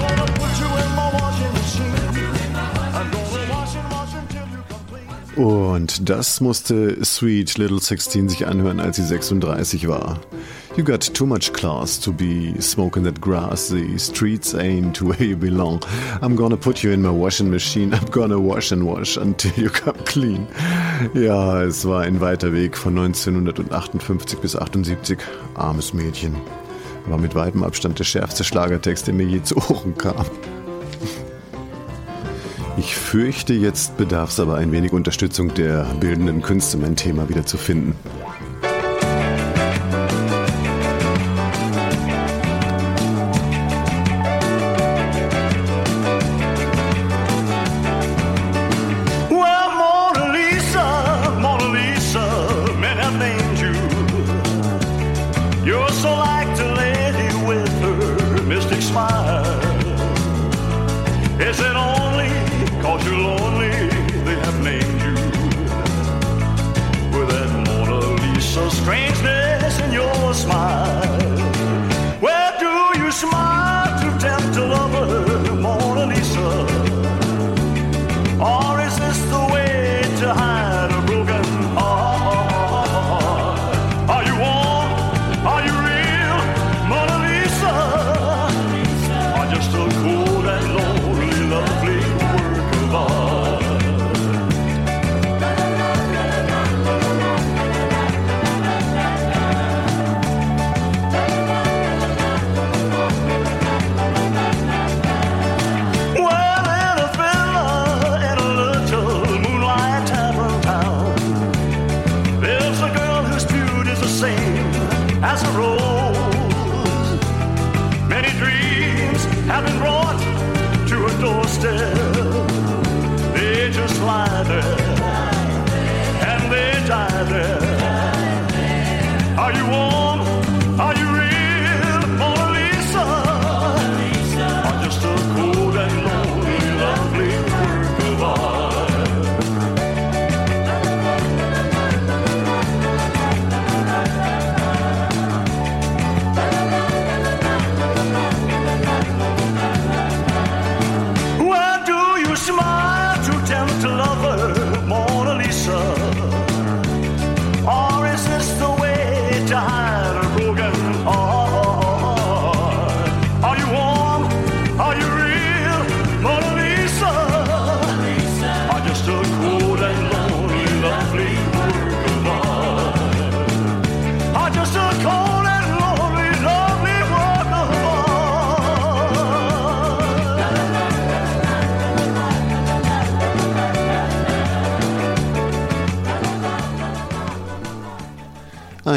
Gonna 0.00 0.26
put 0.40 0.52
you 0.62 0.70
in 0.82 0.90
my 0.96 1.08
washing 1.12 1.52
machine. 1.52 1.92
I'm 2.96 3.10
gonna 3.10 3.52
wash 3.52 3.76
and 3.76 3.86
wash 3.92 4.14
until 4.14 4.46
you 4.48 4.62
complete. 4.66 5.36
Und 5.36 6.08
das 6.08 6.40
musste 6.40 7.04
Sweet 7.04 7.58
Little 7.58 7.80
16 7.80 8.30
sich 8.30 8.46
anhören, 8.46 8.80
als 8.80 8.96
sie 8.96 9.04
36 9.04 9.88
war. 9.88 10.20
You 10.80 10.86
got 10.86 11.02
too 11.02 11.26
much 11.26 11.52
class 11.52 11.98
to 11.98 12.10
be 12.10 12.58
smoking 12.58 13.02
that 13.02 13.20
grass. 13.20 13.68
The 13.68 13.98
streets 13.98 14.54
ain't 14.54 15.02
where 15.02 15.22
you 15.22 15.36
belong. 15.36 15.82
I'm 16.22 16.34
gonna 16.36 16.56
put 16.56 16.82
you 16.82 16.90
in 16.90 17.02
my 17.02 17.10
washing 17.10 17.50
machine. 17.50 17.92
I'm 17.98 18.06
gonna 18.06 18.40
wash 18.40 18.72
and 18.72 18.86
wash 18.86 19.18
until 19.18 19.52
you 19.62 19.68
come 19.68 19.98
clean. 20.06 20.48
Ja, 21.12 21.60
es 21.60 21.84
war 21.84 22.00
ein 22.00 22.22
weiter 22.22 22.54
Weg 22.54 22.78
von 22.78 22.96
1958 22.96 24.38
bis 24.38 24.56
78. 24.56 25.18
Armes 25.54 25.92
Mädchen. 25.92 26.34
War 27.08 27.18
mit 27.18 27.34
weitem 27.34 27.62
Abstand 27.62 27.98
der 27.98 28.04
schärfste 28.04 28.42
Schlagertext, 28.42 29.06
der 29.06 29.12
mir 29.12 29.26
je 29.26 29.42
zu 29.42 29.58
Ohren 29.58 29.94
kam. 29.98 30.24
Ich 32.78 32.96
fürchte, 32.96 33.52
jetzt 33.52 33.98
bedarf 33.98 34.30
es 34.30 34.40
aber 34.40 34.54
ein 34.54 34.72
wenig 34.72 34.94
Unterstützung 34.94 35.52
der 35.52 35.84
bildenden 36.00 36.40
Künste, 36.40 36.78
mein 36.78 36.96
Thema 36.96 37.28
wieder 37.28 37.44
zu 37.44 37.58
finden. 37.58 37.94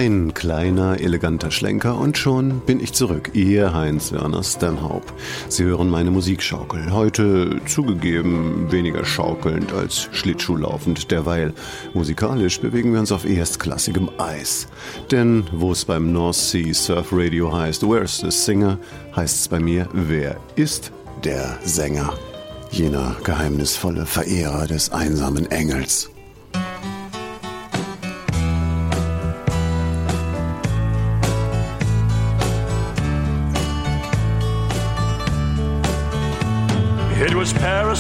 Ein 0.04 0.34
kleiner, 0.34 1.00
eleganter 1.00 1.50
Schlenker 1.50 1.98
und 1.98 2.18
schon 2.18 2.60
bin 2.66 2.82
ich 2.82 2.92
zurück. 2.92 3.30
Ihr 3.32 3.74
Heinz-Werner 3.74 4.44
Stanhope. 4.44 5.14
Sie 5.48 5.64
hören 5.64 5.90
meine 5.90 6.12
Musikschaukel. 6.12 6.92
Heute 6.92 7.62
zugegeben 7.68 8.70
weniger 8.70 9.06
schaukelnd 9.06 9.72
als 9.72 10.10
Schlittschuhlaufend. 10.12 11.10
Derweil 11.10 11.54
musikalisch 11.94 12.60
bewegen 12.60 12.92
wir 12.92 13.00
uns 13.00 13.14
auf 13.14 13.24
erstklassigem 13.24 14.10
Eis. 14.18 14.68
Denn 15.10 15.46
wo 15.54 15.72
es 15.72 15.86
beim 15.86 16.12
North 16.12 16.36
Sea 16.36 16.74
Surf 16.74 17.08
Radio 17.14 17.58
heißt, 17.58 17.84
Where's 17.84 18.18
the 18.18 18.30
Singer, 18.30 18.80
heißt 19.16 19.40
es 19.40 19.48
bei 19.48 19.62
mir, 19.62 19.88
wer 19.94 20.36
ist 20.58 20.92
der 21.24 21.60
Sänger? 21.64 22.14
Jener 22.72 23.16
geheimnisvolle 23.24 24.06
Verehrer 24.06 24.68
des 24.68 24.92
einsamen 24.92 25.50
Engels. 25.50 26.13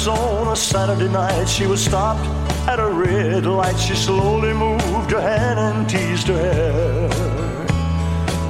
On 0.07 0.47
a 0.51 0.55
Saturday 0.55 1.07
night. 1.07 1.45
She 1.45 1.65
was 1.65 1.83
stopped 1.83 2.25
at 2.67 2.79
a 2.79 2.89
red 2.89 3.45
light. 3.45 3.77
She 3.77 3.95
slowly 3.95 4.51
moved 4.51 5.11
her 5.11 5.21
hand 5.21 5.59
and 5.59 5.89
teased 5.89 6.27
her 6.27 6.37
hair. 6.37 7.09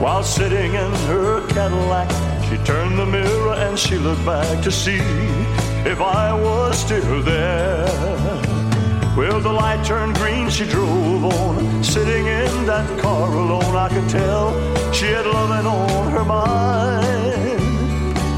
While 0.02 0.24
sitting 0.24 0.74
in 0.74 0.92
her 1.10 1.48
Cadillac, 1.50 2.10
she 2.50 2.58
turned 2.64 2.98
the 2.98 3.06
mirror 3.06 3.54
and 3.54 3.78
she 3.78 3.98
looked 3.98 4.26
back 4.26 4.64
to 4.64 4.72
see 4.72 5.02
if 5.86 6.02
I 6.02 6.34
was 6.34 6.80
still 6.80 7.22
there. 7.22 7.86
Well, 9.16 9.40
the 9.40 9.52
light 9.52 9.86
turned 9.86 10.16
green, 10.16 10.50
she 10.50 10.66
drove 10.66 11.24
on, 11.26 11.84
sitting 11.84 12.26
in 12.26 12.66
that 12.66 13.00
car 13.00 13.32
alone. 13.32 13.76
I 13.76 13.90
could 13.90 14.10
tell 14.10 14.54
she 14.92 15.06
had 15.06 15.28
loving 15.28 15.68
on 15.68 16.12
her 16.12 16.26
mind 16.26 16.94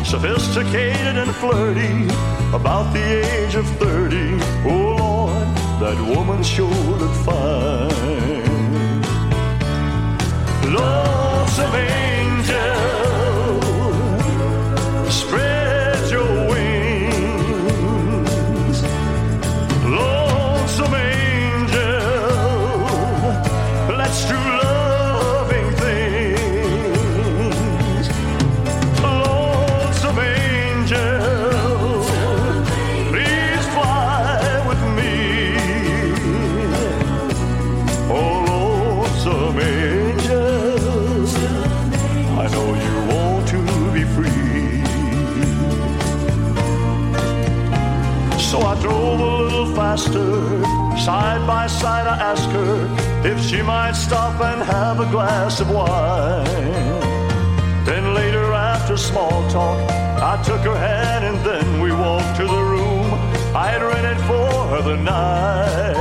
sophisticated 0.06 1.18
and 1.18 1.34
flirty, 1.36 2.08
about 2.56 2.94
the 2.94 3.04
age 3.04 3.56
of 3.56 3.68
30. 3.78 4.40
Oh 4.66 4.96
Lord, 4.98 5.48
that 5.82 5.98
woman 6.16 6.42
sure 6.42 6.70
looked 6.70 7.20
fine. 7.26 9.02
Lonesome 10.74 11.76
angel, 11.76 12.82
spread 15.12 15.45
glass 55.56 55.62
of 55.62 55.70
wine. 55.70 56.44
Then 57.86 58.14
later, 58.14 58.52
after 58.54 58.98
small 58.98 59.50
talk, 59.50 59.80
I 60.22 60.42
took 60.44 60.60
her 60.62 60.76
hand 60.76 61.26
and 61.26 61.38
then 61.46 61.82
we 61.82 61.92
walked 61.92 62.36
to 62.38 62.44
the 62.44 62.62
room 62.62 63.14
I 63.56 63.68
had 63.72 63.82
rented 63.82 64.18
for 64.26 64.82
the 64.82 64.98
night. 64.98 65.96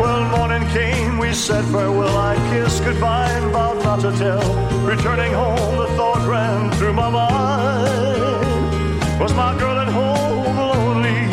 Well, 0.00 0.24
morning 0.36 0.66
came, 0.70 1.18
we 1.18 1.32
said 1.32 1.64
farewell. 1.66 2.16
I 2.16 2.34
kissed 2.50 2.82
goodbye 2.82 3.30
and 3.30 3.52
vowed 3.52 3.84
not 3.84 4.00
to 4.00 4.10
tell. 4.18 4.42
Returning 4.84 5.32
home, 5.32 5.76
the 5.76 5.86
thought 5.96 6.26
ran 6.26 6.72
through 6.72 6.94
my 6.94 7.10
mind. 7.10 9.20
Was 9.20 9.32
my 9.34 9.56
girl 9.58 9.78
at 9.78 9.88
home 9.88 10.56
lonely? 10.56 11.28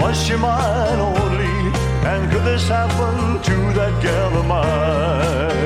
Was 0.00 0.16
she 0.22 0.36
mine 0.36 1.00
only? 1.00 1.72
And 2.10 2.30
could 2.30 2.44
this 2.44 2.68
happen 2.68 3.42
to 3.42 3.56
that 3.78 4.00
gal 4.02 4.38
of 4.38 4.46
mine? 4.46 5.61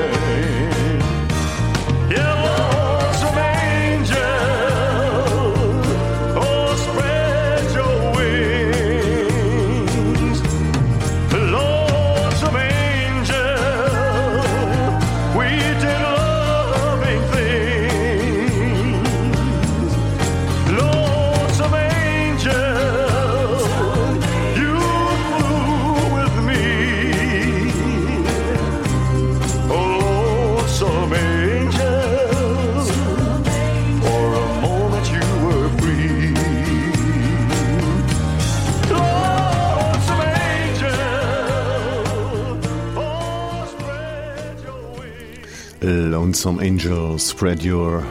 Lonesome 46.27 46.59
Angel, 46.59 47.17
Spread 47.17 47.63
Your 47.63 48.03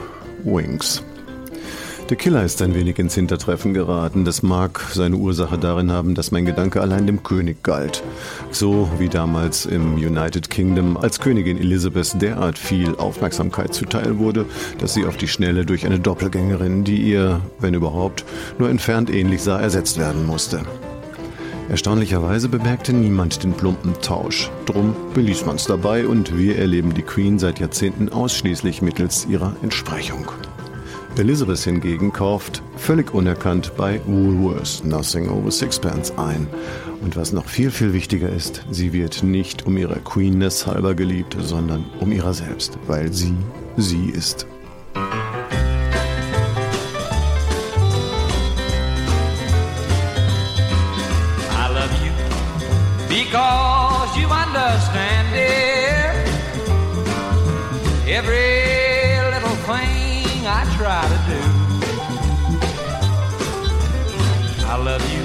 Wings. 0.43 1.03
Der 2.09 2.17
Killer 2.17 2.43
ist 2.43 2.63
ein 2.63 2.73
wenig 2.73 2.97
ins 2.97 3.13
Hintertreffen 3.13 3.75
geraten. 3.75 4.25
Das 4.25 4.41
mag 4.41 4.81
seine 4.91 5.17
Ursache 5.17 5.59
darin 5.59 5.91
haben, 5.91 6.15
dass 6.15 6.31
mein 6.31 6.47
Gedanke 6.47 6.81
allein 6.81 7.05
dem 7.05 7.21
König 7.21 7.61
galt. 7.61 8.01
So 8.49 8.89
wie 8.97 9.07
damals 9.07 9.67
im 9.67 9.97
United 9.97 10.49
Kingdom, 10.49 10.97
als 10.97 11.19
Königin 11.19 11.59
Elizabeth 11.59 12.19
derart 12.19 12.57
viel 12.57 12.95
Aufmerksamkeit 12.95 13.75
zuteil 13.75 14.17
wurde, 14.17 14.47
dass 14.79 14.95
sie 14.95 15.05
auf 15.05 15.17
die 15.17 15.27
Schnelle 15.27 15.63
durch 15.63 15.85
eine 15.85 15.99
Doppelgängerin, 15.99 16.83
die 16.83 16.97
ihr, 16.97 17.41
wenn 17.59 17.75
überhaupt, 17.75 18.25
nur 18.57 18.71
entfernt 18.71 19.11
ähnlich 19.11 19.43
sah, 19.43 19.61
ersetzt 19.61 19.99
werden 19.99 20.25
musste. 20.25 20.63
Erstaunlicherweise 21.69 22.47
bemerkte 22.47 22.93
niemand 22.93 23.43
den 23.43 23.53
plumpen 23.53 23.93
Tausch. 24.01 24.49
Drum 24.65 24.95
beließ 25.13 25.45
man's 25.45 25.65
dabei 25.65 26.07
und 26.07 26.37
wir 26.37 26.57
erleben 26.57 26.93
die 26.93 27.01
Queen 27.01 27.39
seit 27.39 27.59
Jahrzehnten 27.59 28.09
ausschließlich 28.09 28.81
mittels 28.81 29.25
ihrer 29.25 29.53
Entsprechung. 29.61 30.31
Elizabeth 31.17 31.59
hingegen 31.59 32.13
kauft 32.13 32.61
völlig 32.77 33.13
unerkannt 33.13 33.73
bei 33.75 33.99
Woolworths 34.05 34.83
Nothing 34.83 35.29
Over 35.29 35.51
Sixpence 35.51 36.13
ein. 36.17 36.47
Und 37.01 37.17
was 37.17 37.33
noch 37.33 37.47
viel, 37.47 37.71
viel 37.71 37.91
wichtiger 37.91 38.29
ist, 38.29 38.63
sie 38.71 38.93
wird 38.93 39.23
nicht 39.23 39.65
um 39.65 39.77
ihrer 39.77 39.99
Queenness 39.99 40.67
halber 40.67 40.95
geliebt, 40.95 41.35
sondern 41.39 41.85
um 41.99 42.11
ihrer 42.11 42.33
selbst, 42.33 42.77
weil 42.87 43.11
sie 43.11 43.35
sie 43.77 44.09
ist. 44.09 44.47
You 54.19 54.27
understand 54.27 55.29
it. 55.35 56.27
Every 58.07 59.21
little 59.33 59.57
thing 59.69 60.47
I 60.47 60.61
try 60.77 61.03
to 61.13 61.19
do. 61.31 61.41
I 64.65 64.75
love 64.75 65.03
you 65.13 65.23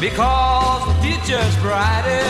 because 0.00 0.80
the 0.88 0.94
future's 1.02 1.56
brighter. 1.62 2.26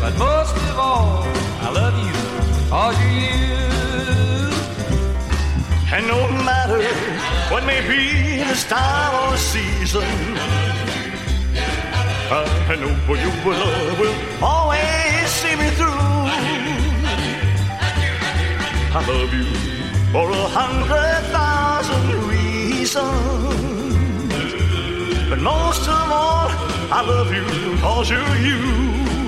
But 0.00 0.16
most 0.18 0.54
of 0.56 0.78
all, 0.78 1.22
I 1.60 1.70
love 1.72 1.94
you 2.06 2.16
cause 2.70 2.96
you're 3.00 3.10
you. 3.10 3.46
And 5.94 6.06
no 6.08 6.28
matter 6.44 6.82
what 7.50 7.64
may 7.64 7.80
be 7.88 8.36
this 8.44 8.64
time 8.64 9.14
or 9.28 9.32
the 9.32 9.38
season, 9.38 10.02
I 12.28 12.74
know 12.74 13.14
your 13.14 13.30
love 13.54 14.00
will 14.00 14.44
always 14.44 15.28
see 15.28 15.54
me 15.54 15.70
through. 15.70 15.86
I 18.92 19.04
love 19.06 19.32
you 19.32 19.44
for 20.10 20.30
a 20.30 20.48
hundred 20.48 21.22
thousand 21.30 22.28
reasons. 22.28 23.46
But 25.30 25.38
most 25.38 25.82
of 25.82 26.10
all, 26.10 26.48
I 26.90 27.04
love 27.06 27.32
you 27.32 27.44
cause 27.80 28.10
you're 28.10 28.36
you. 28.38 29.25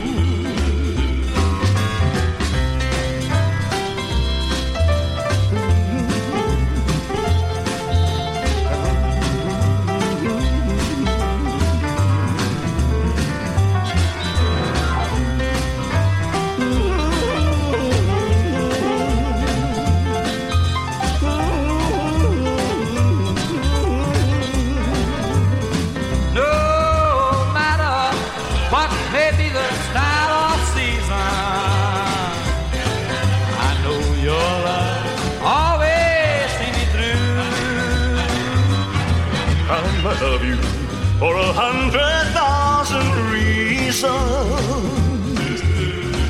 For 41.18 41.34
a 41.34 41.52
hundred 41.52 42.24
thousand 42.32 43.08
reasons. 43.32 44.18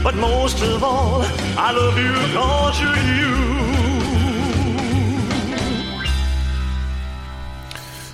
But 0.02 0.14
most 0.14 0.62
of 0.62 0.82
all, 0.82 1.22
I 1.56 1.72
love 1.72 1.98
you 1.98 2.14
cause 2.34 2.80
you're 2.80 2.96
you. 3.18 3.28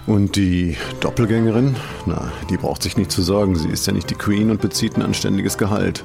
Und 0.07 0.37
die 0.37 0.77
Doppelgängerin? 1.01 1.77
Na, 2.05 2.31
die 2.51 2.59
braucht 2.59 2.83
sich 2.83 2.97
nicht 2.97 3.11
zu 3.11 3.22
sorgen. 3.22 3.57
Sie 3.57 3.68
ist 3.68 3.87
ja 3.87 3.93
nicht 3.93 4.11
die 4.11 4.14
Queen 4.14 4.51
und 4.51 4.61
bezieht 4.61 4.97
ein 4.97 5.03
anständiges 5.03 5.57
Gehalt. 5.57 6.05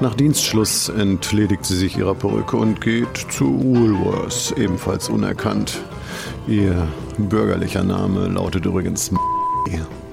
Nach 0.00 0.14
Dienstschluss 0.14 0.88
entledigt 0.88 1.64
sie 1.64 1.76
sich 1.76 1.96
ihrer 1.96 2.14
Perücke 2.14 2.56
und 2.56 2.80
geht 2.80 3.16
zu 3.16 3.44
Woolworths, 3.62 4.52
ebenfalls 4.52 5.08
unerkannt. 5.08 5.78
Ihr 6.48 6.88
bürgerlicher 7.18 7.84
Name 7.84 8.26
lautet 8.28 8.66
übrigens 8.66 9.12
you. 9.68 10.09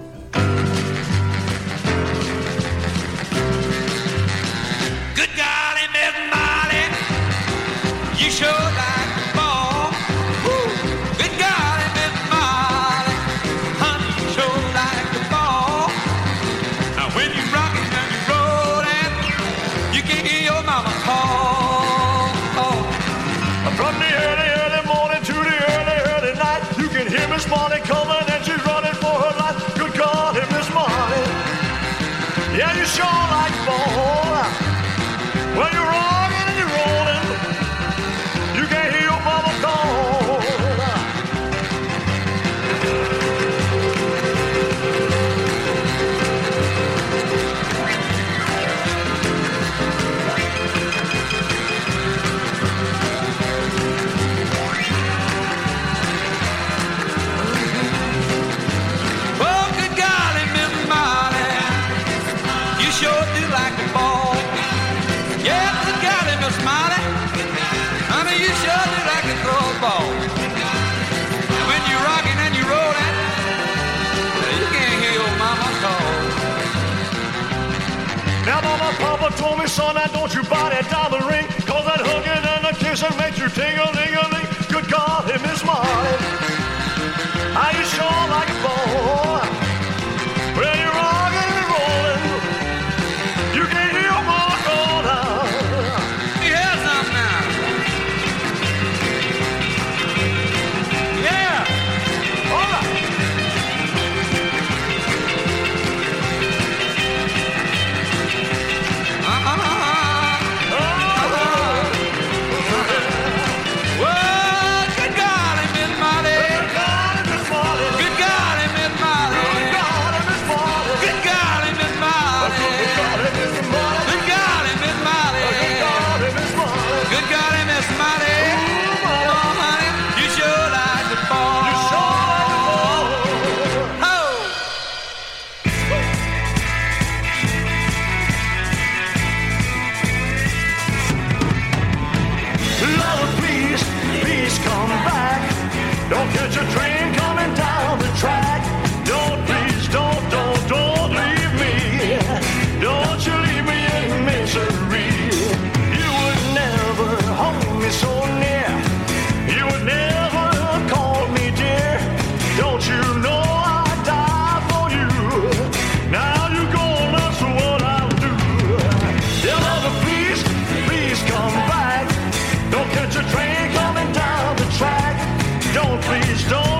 please 176.02 176.44
don't. 176.50 176.77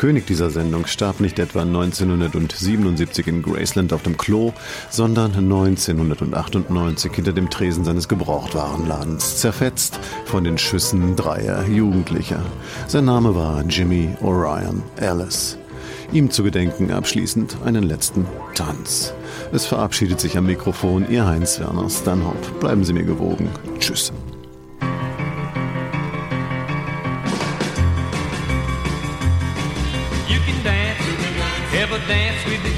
König 0.00 0.24
dieser 0.24 0.48
Sendung 0.48 0.86
starb 0.86 1.20
nicht 1.20 1.38
etwa 1.38 1.60
1977 1.60 3.26
in 3.26 3.42
Graceland 3.42 3.92
auf 3.92 4.02
dem 4.02 4.16
Klo, 4.16 4.54
sondern 4.88 5.34
1998 5.34 7.12
hinter 7.12 7.34
dem 7.34 7.50
Tresen 7.50 7.84
seines 7.84 8.08
Gebrauchtwarenladens, 8.08 9.36
zerfetzt 9.36 10.00
von 10.24 10.44
den 10.44 10.56
Schüssen 10.56 11.16
dreier 11.16 11.66
Jugendlicher. 11.66 12.40
Sein 12.86 13.04
Name 13.04 13.34
war 13.34 13.62
Jimmy 13.68 14.08
Orion 14.22 14.82
Ellis. 14.96 15.58
Ihm 16.12 16.30
zu 16.30 16.44
gedenken 16.44 16.90
abschließend 16.92 17.58
einen 17.66 17.82
letzten 17.82 18.24
Tanz. 18.54 19.12
Es 19.52 19.66
verabschiedet 19.66 20.18
sich 20.18 20.38
am 20.38 20.46
Mikrofon 20.46 21.10
Ihr 21.10 21.26
Heinz-Werner 21.26 21.90
Stanhope. 21.90 22.52
Bleiben 22.58 22.84
Sie 22.84 22.94
mir 22.94 23.04
gewogen. 23.04 23.50
Tschüss. 23.78 24.14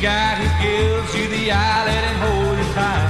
Guy 0.03 0.35
who 0.35 0.49
gives 0.59 1.15
you 1.15 1.29
the 1.31 1.53
eye, 1.53 1.85
let 1.87 2.03
him 2.03 2.19
hold 2.27 2.59
you 2.59 2.67
tight. 2.75 3.07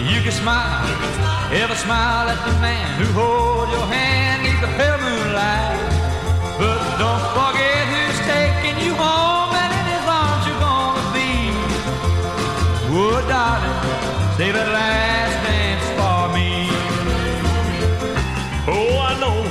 You 0.00 0.22
can 0.24 0.32
smile, 0.32 0.88
ever 1.52 1.74
smile 1.74 2.32
at 2.32 2.40
the 2.40 2.56
man 2.64 2.88
who 2.96 3.04
holds 3.12 3.70
your 3.70 3.84
hand 3.84 4.44
neath 4.44 4.60
the 4.64 4.72
pale 4.80 4.96
moonlight. 4.96 5.76
But 6.56 6.80
don't 6.96 7.24
forget 7.36 7.84
who's 7.92 8.18
taking 8.24 8.80
you 8.80 8.96
home, 8.96 9.52
and 9.52 9.72
in 9.76 9.84
his 9.92 10.06
arms 10.08 10.42
you're 10.48 10.56
gonna 10.56 11.04
be. 11.12 11.52
Oh, 12.96 13.20
darling, 13.28 13.76
save 14.40 14.54
that 14.56 14.72
last 14.72 15.36
dance 15.44 15.86
for 16.00 16.32
me. 16.32 16.64
Oh, 18.72 18.88
I 19.04 19.12
know 19.20 19.44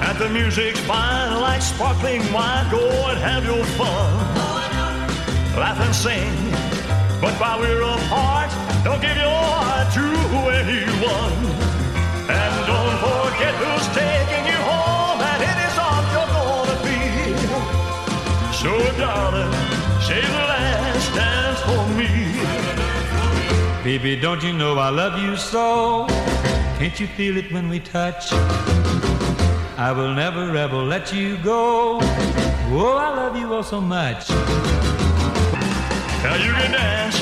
that 0.00 0.16
the 0.18 0.30
music's 0.30 0.80
fine 0.88 1.42
like 1.42 1.60
sparkling 1.60 2.24
wine. 2.32 2.70
Go 2.70 2.88
and 3.12 3.18
have 3.20 3.44
your 3.44 3.64
fun. 3.76 4.54
Laugh 5.56 5.78
and 5.80 5.94
sing. 5.94 6.34
But 7.20 7.34
while 7.40 7.60
we're 7.60 7.80
apart, 7.80 8.50
don't 8.82 9.00
give 9.00 9.16
your 9.16 9.30
heart 9.30 9.86
to 9.94 10.06
anyone. 10.60 11.38
And 12.26 12.54
don't 12.66 12.96
forget 12.98 13.54
who's 13.62 13.86
taking 13.94 14.44
you 14.50 14.60
home 14.66 15.20
and 15.22 15.40
in 15.50 15.56
his 15.64 15.76
arms 15.78 16.10
you're 16.14 16.32
gonna 16.34 16.78
be. 16.82 17.00
So, 18.60 18.72
darling, 18.98 19.52
say 20.02 20.20
the 20.20 20.44
last 20.52 21.14
dance 21.14 21.60
for 21.68 21.84
me. 21.98 22.10
Baby, 23.84 24.20
don't 24.20 24.42
you 24.42 24.52
know 24.52 24.76
I 24.78 24.88
love 24.88 25.22
you 25.22 25.36
so? 25.36 26.06
Can't 26.78 26.98
you 26.98 27.06
feel 27.06 27.36
it 27.36 27.52
when 27.52 27.68
we 27.68 27.78
touch? 27.78 28.32
I 29.78 29.92
will 29.92 30.12
never 30.14 30.56
ever 30.56 30.78
let 30.78 31.12
you 31.12 31.36
go. 31.38 31.98
Oh, 32.76 32.96
I 32.96 33.14
love 33.14 33.36
you 33.36 33.54
oh 33.54 33.62
so 33.62 33.80
much. 33.80 34.30
Now 36.24 36.36
you 36.36 36.52
can 36.54 36.72
dance, 36.72 37.18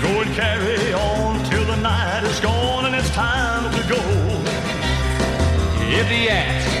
go 0.00 0.22
and 0.22 0.34
carry 0.34 0.94
on 0.94 1.44
till 1.50 1.66
the 1.66 1.76
night 1.76 2.24
is 2.24 2.40
gone 2.40 2.86
and 2.86 2.94
it's 2.94 3.10
time 3.10 3.70
to 3.70 3.82
go. 3.86 4.00
If 6.00 6.08
he 6.08 6.30
asks 6.30 6.72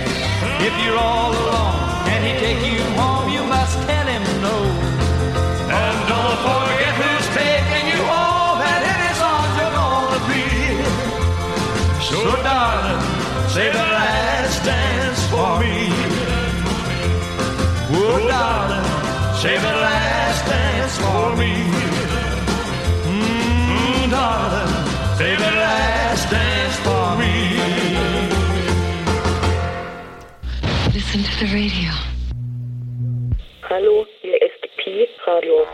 if 0.64 0.74
you're 0.82 0.96
all 0.96 1.32
alone 1.32 2.08
and 2.12 2.24
he 2.24 2.32
take 2.40 2.64
you 2.64 2.80
home, 2.96 3.28
you 3.28 3.44
must 3.44 3.76
tell 3.86 4.06
him 4.06 4.24
no. 4.40 4.56
And 5.68 5.96
don't 6.08 6.38
forget 6.48 6.94
who's 6.96 7.28
taking 7.36 7.84
you 7.92 8.00
home 8.08 8.60
and 8.72 8.82
in 8.92 8.98
his 9.08 9.20
arms 9.20 9.54
you're 9.60 9.76
gonna 9.84 10.20
be. 10.32 10.44
So 12.08 12.20
darling, 12.40 13.04
say 13.52 13.68
the 13.68 13.86
last 14.00 14.64
dance 14.64 15.22
for 15.28 15.60
me. 15.60 15.92
Oh 17.92 18.16
darling, 18.32 18.86
say 19.42 19.58
the 19.58 19.74
last 19.84 19.99
Listen 31.12 31.24
to 31.24 31.44
the 31.44 31.52
radio. 31.52 31.90
Hallo, 33.68 34.06
hier 34.22 34.40
ist 34.42 34.62
Pi 34.76 35.08
Radio. 35.26 35.66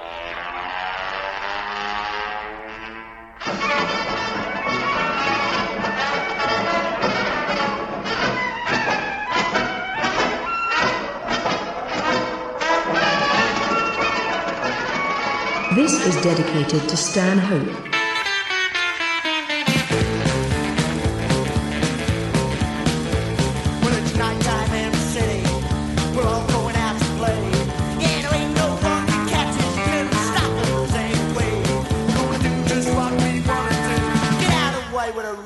This 15.74 16.06
is 16.06 16.16
dedicated 16.22 16.88
to 16.88 16.96
Stan 16.96 17.36
Hope. 17.36 17.95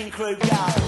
Lightning 0.00 0.12
Crew, 0.12 0.34
go. 0.34 0.79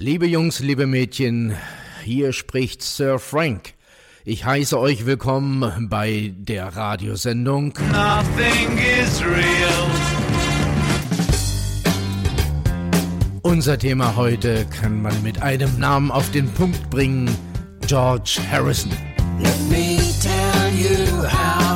Liebe 0.00 0.26
Jungs, 0.26 0.60
liebe 0.60 0.86
Mädchen, 0.86 1.56
hier 2.04 2.32
spricht 2.32 2.82
Sir 2.82 3.18
Frank. 3.18 3.74
Ich 4.24 4.44
heiße 4.44 4.78
euch 4.78 5.06
willkommen 5.06 5.88
bei 5.88 6.32
der 6.38 6.68
Radiosendung 6.76 7.72
Nothing 7.90 8.78
is 8.78 9.20
real. 9.22 9.90
Unser 13.42 13.76
Thema 13.76 14.14
heute 14.14 14.66
kann 14.66 15.02
man 15.02 15.20
mit 15.24 15.42
einem 15.42 15.80
Namen 15.80 16.12
auf 16.12 16.30
den 16.30 16.48
Punkt 16.52 16.90
bringen, 16.90 17.28
George 17.88 18.38
Harrison. 18.48 18.92
Let 19.40 19.58
me 19.68 19.98
tell 20.22 20.70
you 20.74 21.24
how 21.28 21.67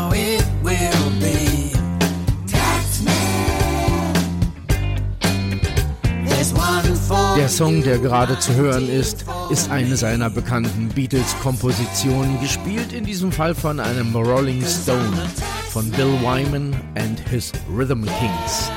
Der 7.37 7.49
Song, 7.49 7.83
der 7.83 7.99
gerade 7.99 8.39
zu 8.39 8.55
hören 8.55 8.89
ist, 8.89 9.25
ist 9.51 9.71
eine 9.71 9.97
seiner 9.97 10.29
bekannten 10.29 10.89
Beatles-Kompositionen, 10.89 12.41
gespielt 12.41 12.93
in 12.93 13.05
diesem 13.05 13.33
Fall 13.33 13.55
von 13.55 13.81
einem 13.81 14.15
Rolling 14.15 14.63
Stone, 14.65 15.13
von 15.71 15.91
Bill 15.91 16.13
Wyman 16.21 16.75
and 16.95 17.19
his 17.31 17.51
Rhythm 17.75 18.05
Kings. 18.05 18.71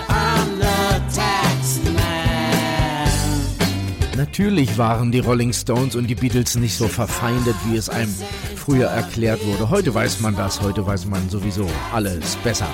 Natürlich 4.15 4.77
waren 4.77 5.11
die 5.11 5.19
Rolling 5.19 5.51
Stones 5.51 5.95
und 5.95 6.07
die 6.07 6.15
Beatles 6.15 6.55
nicht 6.55 6.77
so 6.77 6.87
verfeindet, 6.87 7.55
wie 7.65 7.75
es 7.75 7.89
einem 7.89 8.13
früher 8.55 8.87
erklärt 8.87 9.45
wurde. 9.45 9.69
Heute 9.69 9.93
weiß 9.93 10.21
man 10.21 10.35
das, 10.35 10.61
heute 10.61 10.87
weiß 10.87 11.05
man 11.07 11.29
sowieso 11.29 11.69
alles 11.93 12.37
besser. 12.37 12.67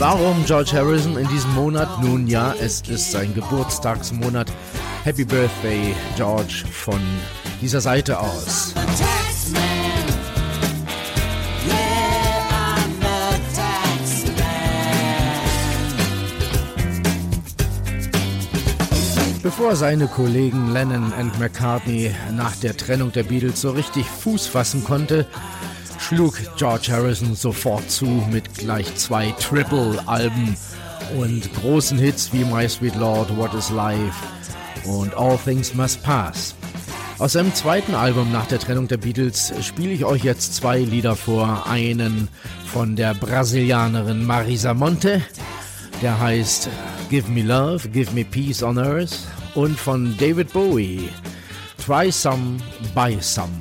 Warum 0.00 0.44
George 0.44 0.70
Harrison 0.74 1.18
in 1.18 1.26
diesem 1.26 1.52
Monat? 1.56 2.00
Nun 2.00 2.28
ja, 2.28 2.54
es 2.60 2.82
ist 2.82 3.10
sein 3.10 3.34
Geburtstagsmonat. 3.34 4.48
Happy 5.02 5.24
Birthday, 5.24 5.92
George, 6.16 6.64
von 6.70 7.00
dieser 7.60 7.80
Seite 7.80 8.20
aus. 8.20 8.74
Bevor 19.42 19.74
seine 19.74 20.06
Kollegen 20.06 20.72
Lennon 20.72 21.12
und 21.12 21.40
McCartney 21.40 22.14
nach 22.36 22.54
der 22.54 22.76
Trennung 22.76 23.10
der 23.10 23.24
Beatles 23.24 23.60
so 23.60 23.70
richtig 23.70 24.06
Fuß 24.06 24.46
fassen 24.46 24.84
konnte, 24.84 25.26
schlug 26.08 26.40
George 26.56 26.88
Harrison 26.90 27.34
sofort 27.34 27.90
zu 27.90 28.06
mit 28.06 28.54
gleich 28.54 28.94
zwei 28.94 29.30
Triple-Alben 29.32 30.56
und 31.18 31.54
großen 31.60 31.98
Hits 31.98 32.32
wie 32.32 32.46
My 32.46 32.66
Sweet 32.66 32.94
Lord, 32.94 33.36
What 33.36 33.52
is 33.52 33.68
Life 33.68 34.16
und 34.86 35.14
All 35.14 35.36
Things 35.36 35.74
Must 35.74 36.02
Pass. 36.02 36.54
Aus 37.18 37.34
seinem 37.34 37.54
zweiten 37.54 37.94
Album 37.94 38.32
nach 38.32 38.46
der 38.46 38.58
Trennung 38.58 38.88
der 38.88 38.96
Beatles 38.96 39.52
spiele 39.60 39.92
ich 39.92 40.06
euch 40.06 40.24
jetzt 40.24 40.54
zwei 40.54 40.78
Lieder 40.78 41.14
vor. 41.14 41.66
Einen 41.68 42.28
von 42.72 42.96
der 42.96 43.12
Brasilianerin 43.12 44.24
Marisa 44.24 44.72
Monte, 44.72 45.20
der 46.00 46.18
heißt 46.18 46.70
Give 47.10 47.30
Me 47.30 47.42
Love, 47.42 47.86
Give 47.90 48.10
Me 48.12 48.24
Peace 48.24 48.62
on 48.62 48.78
Earth 48.78 49.18
und 49.54 49.78
von 49.78 50.16
David 50.16 50.54
Bowie, 50.54 51.10
Try 51.84 52.10
Some, 52.10 52.56
Buy 52.94 53.18
Some. 53.20 53.52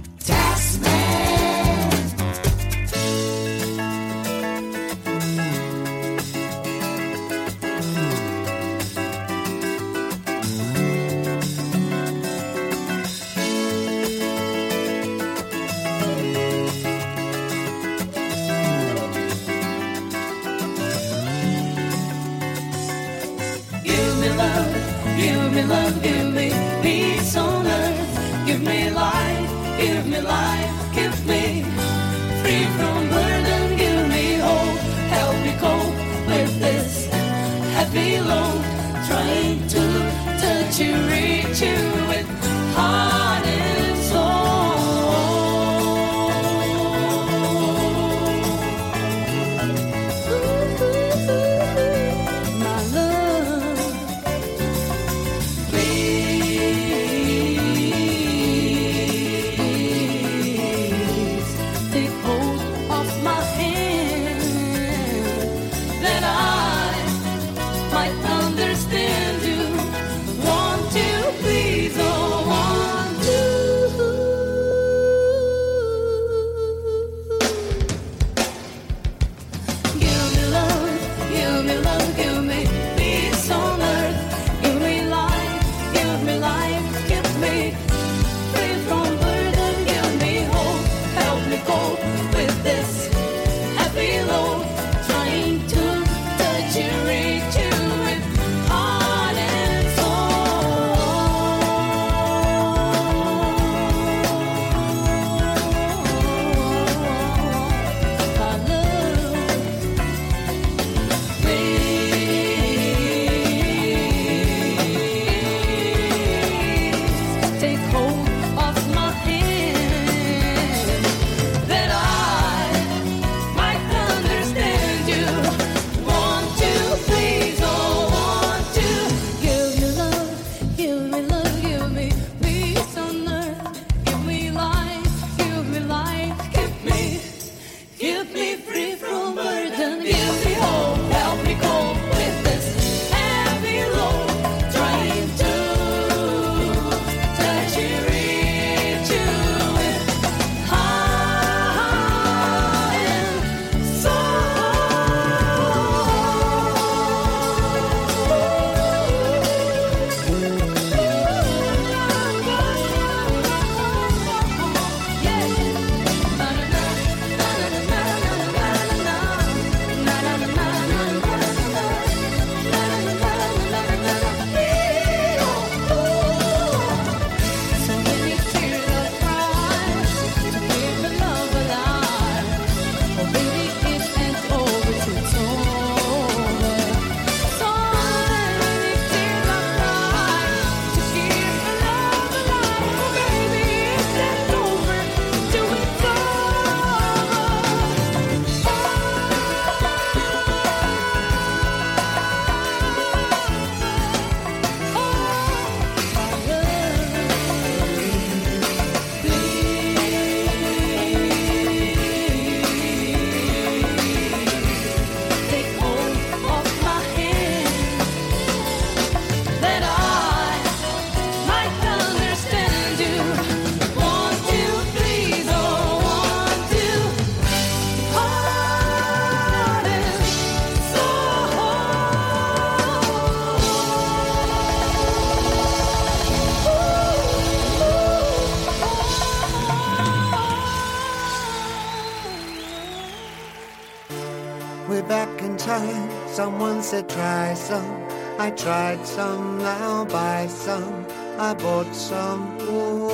Some. 247.57 248.07
I 248.39 248.51
tried 248.51 249.05
some, 249.05 249.57
now 249.57 250.05
buy 250.05 250.47
some. 250.47 251.05
I 251.39 251.53
bought 251.53 251.93
some. 251.93 252.57
Ooh. 252.61 253.09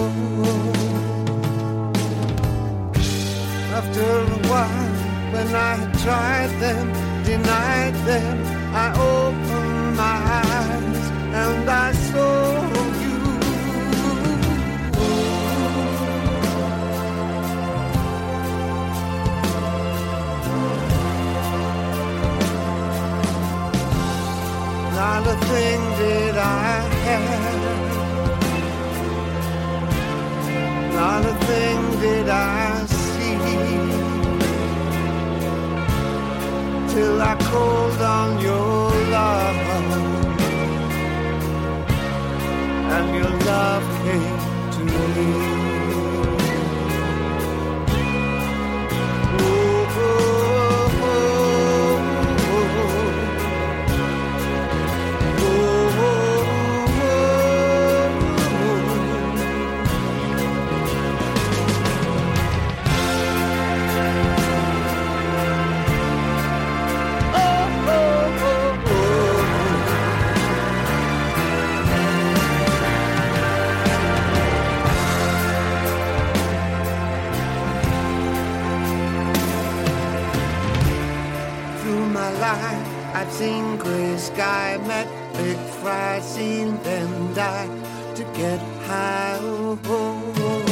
After 3.79 4.09
a 4.35 4.39
while, 4.51 4.95
when 5.33 5.49
I 5.55 5.75
tried 6.03 6.51
them, 6.59 6.87
denied 7.23 7.95
them, 8.11 8.37
I 8.75 8.87
opened 9.11 9.52
love 43.45 43.82
my 82.23 82.31
life, 82.39 82.87
I've 83.17 83.31
seen 83.33 83.75
gray 83.77 84.15
sky, 84.17 84.79
met 84.87 85.07
big 85.33 85.59
fry, 85.79 86.21
seen 86.21 86.67
them 86.83 87.33
die 87.33 87.69
to 88.17 88.23
get 88.39 88.59
high. 88.87 89.37
Oh, 89.41 89.77
oh, 89.85 90.33
oh. 90.37 90.63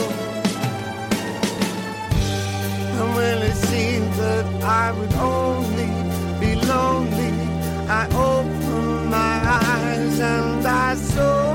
And 2.98 3.10
when 3.18 3.38
it 3.50 3.58
seemed 3.70 4.14
that 4.24 4.46
I 4.64 4.86
would 4.98 5.16
only 5.38 5.92
be 6.42 6.52
lonely, 6.72 7.32
I 8.00 8.04
opened 8.32 9.10
my 9.20 9.36
eyes 9.64 10.20
and 10.20 10.66
I 10.66 10.96
saw 10.96 11.51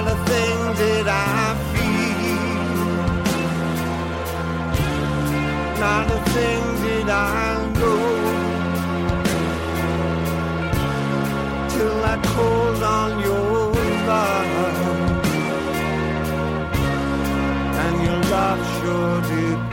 Not 0.00 0.12
a 0.12 0.16
thing 0.26 0.58
did 0.76 1.08
I 1.08 1.56
feel. 1.72 2.98
Not 5.80 6.06
a 6.08 6.20
thing 6.30 6.62
did 6.84 7.08
I 7.08 7.66
know. 7.78 8.02
Till 11.68 12.04
I 12.04 12.16
called 12.32 12.82
on 12.84 13.18
your 13.18 13.72
love. 14.06 14.46
And 17.82 17.94
your 18.04 18.20
love 18.30 18.60
sure 18.78 19.20
did 19.22 19.67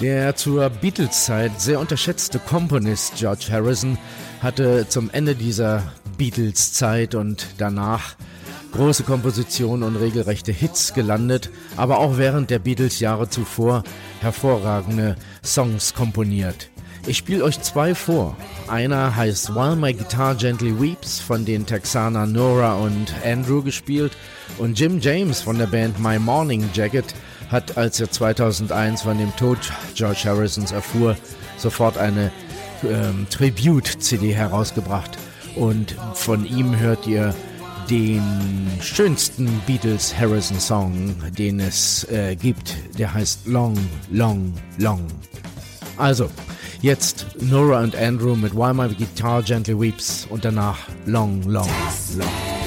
Der 0.00 0.34
zur 0.34 0.70
Beatles-Zeit 0.70 1.60
sehr 1.60 1.78
unterschätzte 1.78 2.38
Komponist 2.38 3.16
George 3.16 3.48
Harrison 3.50 3.98
hatte 4.40 4.88
zum 4.88 5.10
Ende 5.10 5.34
dieser 5.34 5.92
Beatles-Zeit 6.16 7.14
und 7.14 7.46
danach 7.58 8.16
große 8.72 9.02
Kompositionen 9.02 9.82
und 9.82 9.96
regelrechte 9.96 10.52
Hits 10.52 10.94
gelandet, 10.94 11.50
aber 11.76 11.98
auch 11.98 12.16
während 12.16 12.48
der 12.48 12.60
Beatles-Jahre 12.60 13.28
zuvor 13.28 13.84
hervorragende 14.22 15.16
Songs 15.44 15.92
komponiert. 15.92 16.70
Ich 17.06 17.18
spiele 17.18 17.44
euch 17.44 17.60
zwei 17.60 17.94
vor. 17.94 18.38
Einer 18.68 19.16
heißt 19.16 19.54
While 19.54 19.76
My 19.76 19.92
Guitar 19.92 20.34
Gently 20.34 20.80
Weeps 20.80 21.20
von 21.20 21.44
den 21.44 21.66
Texaner 21.66 22.24
Nora 22.24 22.74
und 22.74 23.12
Andrew 23.22 23.62
gespielt 23.62 24.12
und 24.56 24.78
Jim 24.78 24.98
James 24.98 25.42
von 25.42 25.58
der 25.58 25.66
Band 25.66 25.98
My 26.00 26.18
Morning 26.18 26.70
Jacket 26.72 27.14
hat, 27.50 27.76
als 27.76 28.00
er 28.00 28.10
2001 28.10 29.02
von 29.02 29.18
dem 29.18 29.34
Tod 29.36 29.58
George 29.94 30.22
Harrisons 30.24 30.72
erfuhr, 30.72 31.16
sofort 31.56 31.98
eine 31.98 32.30
ähm, 32.84 33.26
Tribute-CD 33.30 34.32
herausgebracht. 34.34 35.18
Und 35.56 35.96
von 36.14 36.46
ihm 36.46 36.78
hört 36.78 37.06
ihr 37.06 37.34
den 37.90 38.22
schönsten 38.80 39.48
Beatles 39.66 40.16
Harrison 40.16 40.60
Song, 40.60 41.16
den 41.36 41.58
es 41.58 42.04
äh, 42.04 42.36
gibt. 42.36 42.76
Der 42.98 43.12
heißt 43.12 43.46
Long, 43.46 43.76
Long, 44.10 44.54
Long. 44.78 45.06
Also, 45.96 46.30
jetzt 46.80 47.26
Nora 47.40 47.82
und 47.82 47.96
Andrew 47.96 48.36
mit 48.36 48.54
Why 48.54 48.72
My 48.72 48.94
Guitar 48.94 49.42
Gently 49.42 49.78
Weeps 49.78 50.26
und 50.30 50.44
danach 50.44 50.78
Long, 51.04 51.42
Long, 51.42 51.68
Long. 52.16 52.59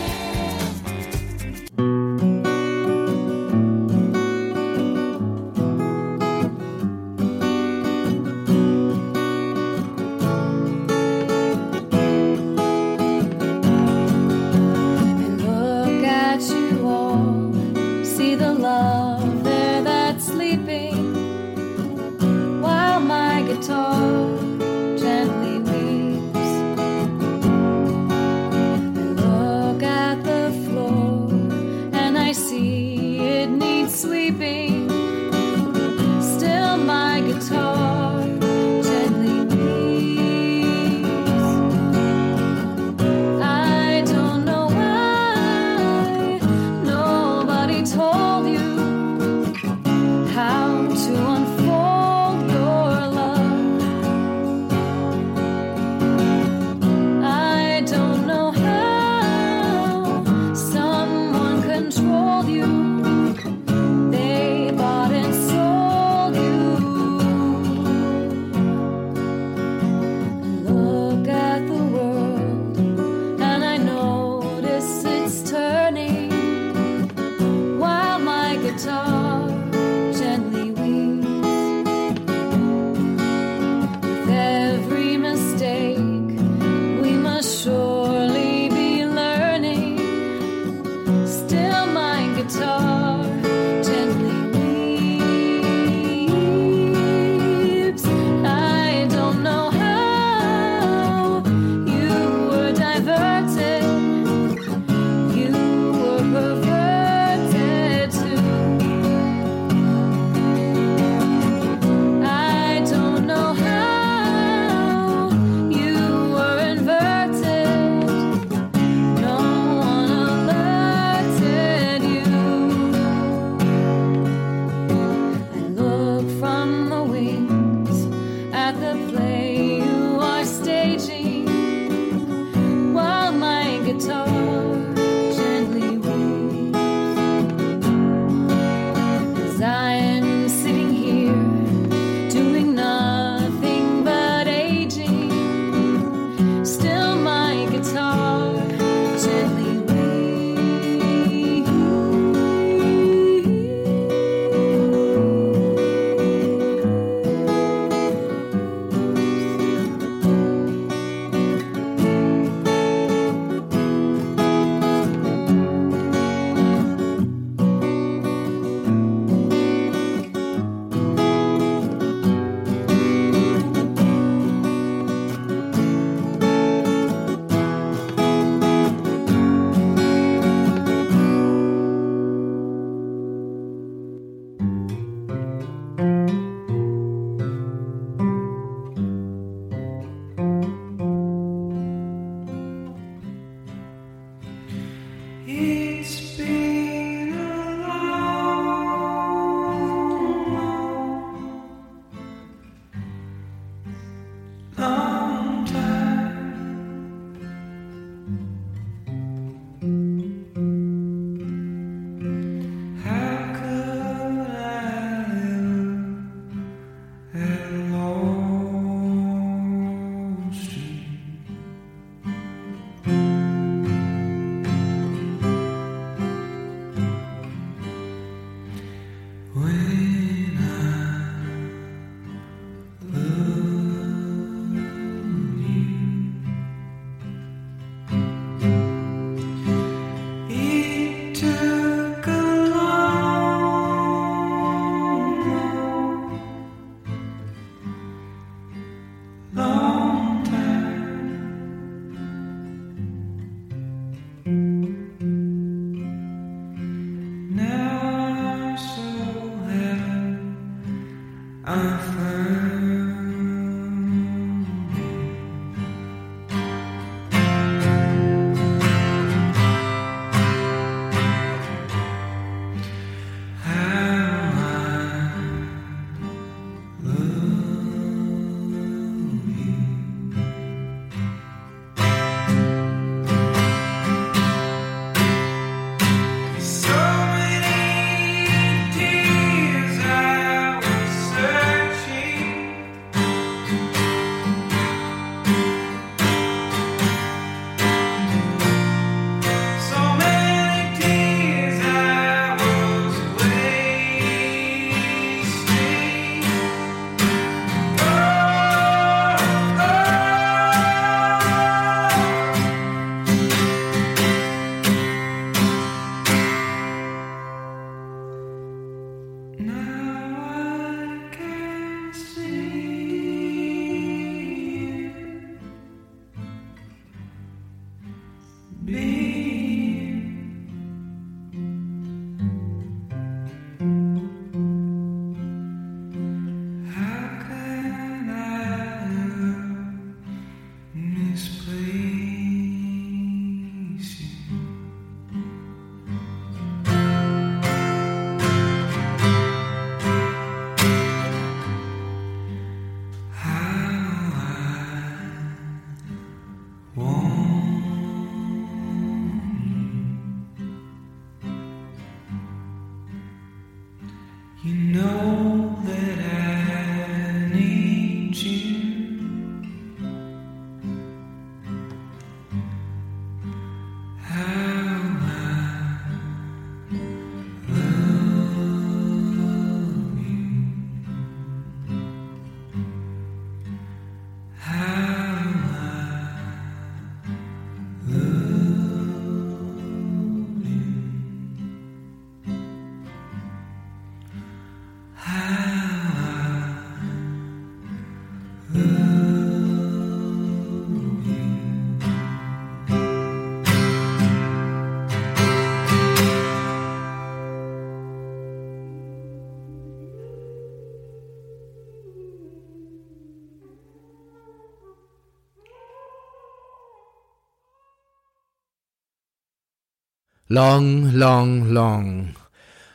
Long, 420.56 421.12
Long, 421.14 421.72
Long. 421.72 422.36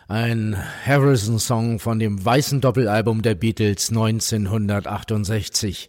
Ein 0.07 0.57
Harrison-Song 0.87 1.81
von 1.81 1.99
dem 1.99 2.25
weißen 2.25 2.61
Doppelalbum 2.61 3.21
der 3.21 3.35
Beatles 3.35 3.89
1968. 3.89 5.89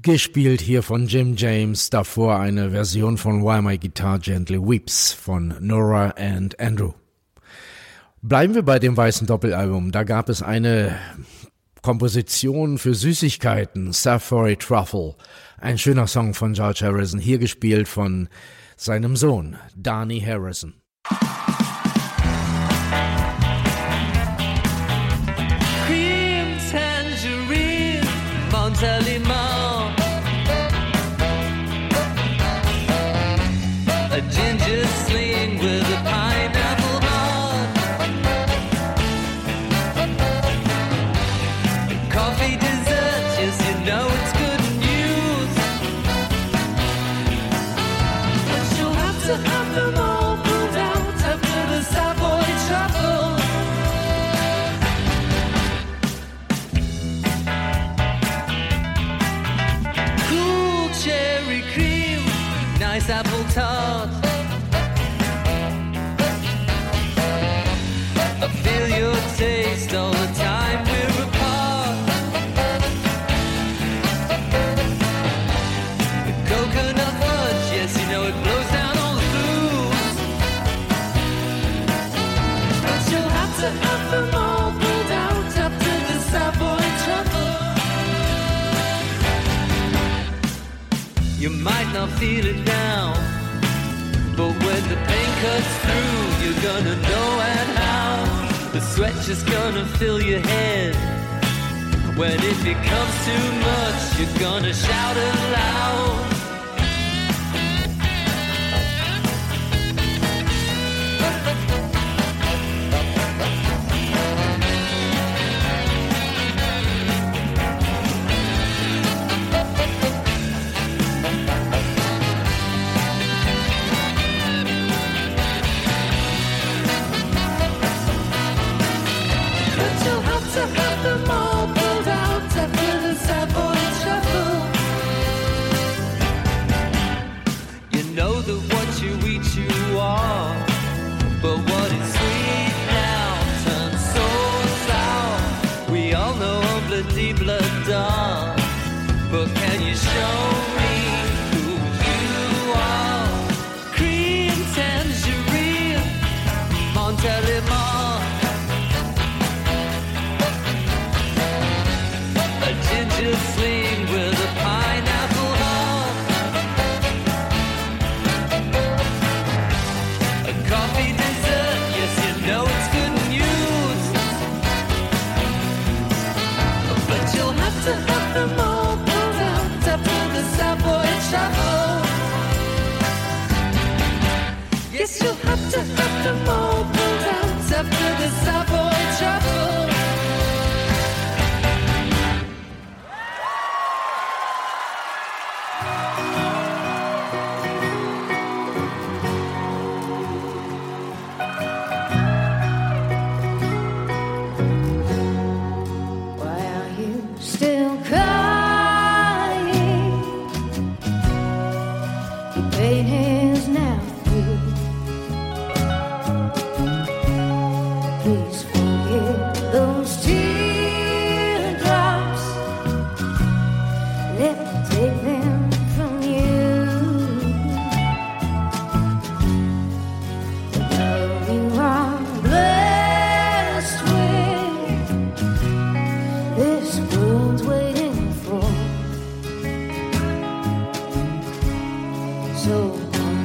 Gespielt 0.00 0.60
hier 0.60 0.84
von 0.84 1.08
Jim 1.08 1.34
James, 1.34 1.90
davor 1.90 2.38
eine 2.38 2.70
Version 2.70 3.18
von 3.18 3.42
Why 3.42 3.60
My 3.60 3.78
Guitar 3.78 4.20
Gently 4.20 4.60
Weeps 4.60 5.12
von 5.12 5.56
Nora 5.58 6.10
and 6.10 6.60
Andrew. 6.60 6.92
Bleiben 8.22 8.54
wir 8.54 8.62
bei 8.62 8.78
dem 8.78 8.96
weißen 8.96 9.26
Doppelalbum. 9.26 9.90
Da 9.90 10.04
gab 10.04 10.28
es 10.28 10.40
eine 10.40 10.96
Komposition 11.82 12.78
für 12.78 12.94
Süßigkeiten, 12.94 13.92
Safari 13.92 14.56
Truffle. 14.56 15.16
Ein 15.58 15.78
schöner 15.78 16.06
Song 16.06 16.32
von 16.32 16.52
George 16.52 16.82
Harrison, 16.82 17.18
hier 17.18 17.38
gespielt 17.38 17.88
von 17.88 18.28
seinem 18.80 19.14
Sohn 19.14 19.58
Danny 19.76 20.20
Harrison. 20.20 20.80
feel 92.20 92.44
it 92.44 92.62
now. 92.66 93.14
But 94.36 94.52
when 94.64 94.82
the 94.90 94.98
pain 95.08 95.30
cuts 95.42 95.72
through, 95.84 96.20
you're 96.42 96.62
gonna 96.68 96.96
know 97.08 97.30
and 97.52 97.70
how. 97.78 98.70
The 98.74 98.80
sweat 98.82 99.14
just 99.24 99.46
gonna 99.46 99.86
fill 99.86 100.20
your 100.20 100.40
head. 100.40 100.94
When 102.18 102.38
it 102.50 102.58
becomes 102.62 103.14
too 103.28 103.46
much, 103.68 104.00
you're 104.18 104.38
gonna 104.38 104.74
shout 104.74 105.16
aloud. 105.16 106.29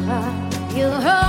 Unlock 0.08 0.78
your 0.78 1.25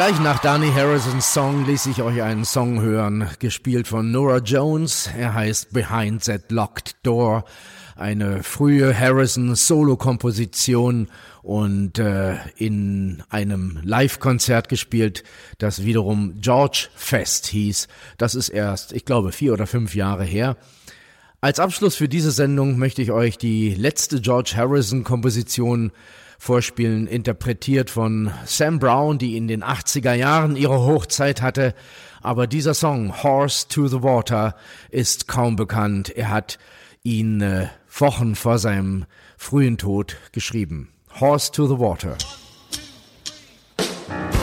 Gleich 0.00 0.16
nach 0.20 0.38
Danny 0.38 0.72
Harrisons 0.72 1.34
Song 1.34 1.66
ließ 1.66 1.84
ich 1.84 2.00
euch 2.00 2.22
einen 2.22 2.46
Song 2.46 2.80
hören, 2.80 3.28
gespielt 3.38 3.86
von 3.86 4.10
Nora 4.10 4.38
Jones. 4.38 5.10
Er 5.14 5.34
heißt 5.34 5.74
Behind 5.74 6.24
That 6.24 6.50
Locked 6.50 6.96
Door. 7.02 7.44
Eine 7.96 8.42
frühe 8.42 8.98
Harrison-Solo-Komposition 8.98 11.08
und 11.42 11.98
äh, 11.98 12.36
in 12.56 13.22
einem 13.28 13.78
Live-Konzert 13.82 14.70
gespielt, 14.70 15.22
das 15.58 15.84
wiederum 15.84 16.40
George 16.40 16.88
Fest 16.94 17.48
hieß. 17.48 17.86
Das 18.16 18.34
ist 18.34 18.48
erst, 18.48 18.94
ich 18.94 19.04
glaube, 19.04 19.32
vier 19.32 19.52
oder 19.52 19.66
fünf 19.66 19.94
Jahre 19.94 20.24
her. 20.24 20.56
Als 21.42 21.60
Abschluss 21.60 21.96
für 21.96 22.08
diese 22.08 22.30
Sendung 22.30 22.78
möchte 22.78 23.02
ich 23.02 23.12
euch 23.12 23.36
die 23.36 23.74
letzte 23.74 24.22
George 24.22 24.54
Harrison-Komposition 24.56 25.92
vorspielen, 26.40 27.06
interpretiert 27.06 27.90
von 27.90 28.32
Sam 28.46 28.78
Brown, 28.78 29.18
die 29.18 29.36
in 29.36 29.46
den 29.46 29.62
80er 29.62 30.14
Jahren 30.14 30.56
ihre 30.56 30.80
Hochzeit 30.80 31.42
hatte. 31.42 31.74
Aber 32.22 32.46
dieser 32.46 32.72
Song, 32.72 33.22
Horse 33.22 33.68
to 33.68 33.86
the 33.86 34.02
Water, 34.02 34.56
ist 34.90 35.28
kaum 35.28 35.54
bekannt. 35.54 36.08
Er 36.08 36.30
hat 36.30 36.58
ihn 37.02 37.42
äh, 37.42 37.68
Wochen 37.92 38.34
vor 38.34 38.58
seinem 38.58 39.04
frühen 39.36 39.76
Tod 39.76 40.16
geschrieben. 40.32 40.88
Horse 41.20 41.52
to 41.52 41.66
the 41.66 41.78
Water. 41.78 42.16
Well, 44.10 44.34
you 44.34 44.39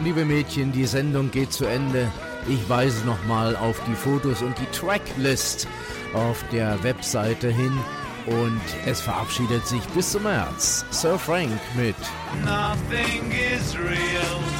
und 0.00 0.06
liebe 0.06 0.24
Mädchen, 0.24 0.72
die 0.72 0.86
Sendung 0.86 1.30
geht 1.30 1.52
zu 1.52 1.66
Ende. 1.66 2.10
Ich 2.48 2.68
weise 2.68 3.04
nochmal 3.04 3.54
auf 3.56 3.80
die 3.86 3.94
Fotos 3.94 4.40
und 4.40 4.56
die 4.58 4.66
Tracklist 4.76 5.68
auf 6.14 6.42
der 6.50 6.82
Webseite 6.82 7.50
hin. 7.50 7.72
Und 8.26 8.60
es 8.86 9.00
verabschiedet 9.00 9.66
sich 9.66 9.82
bis 9.88 10.12
zum 10.12 10.22
März. 10.24 10.84
Sir 10.90 11.18
Frank 11.18 11.60
mit 11.76 11.96
Nothing 12.44 13.30
is 13.32 13.74
real. 13.76 14.59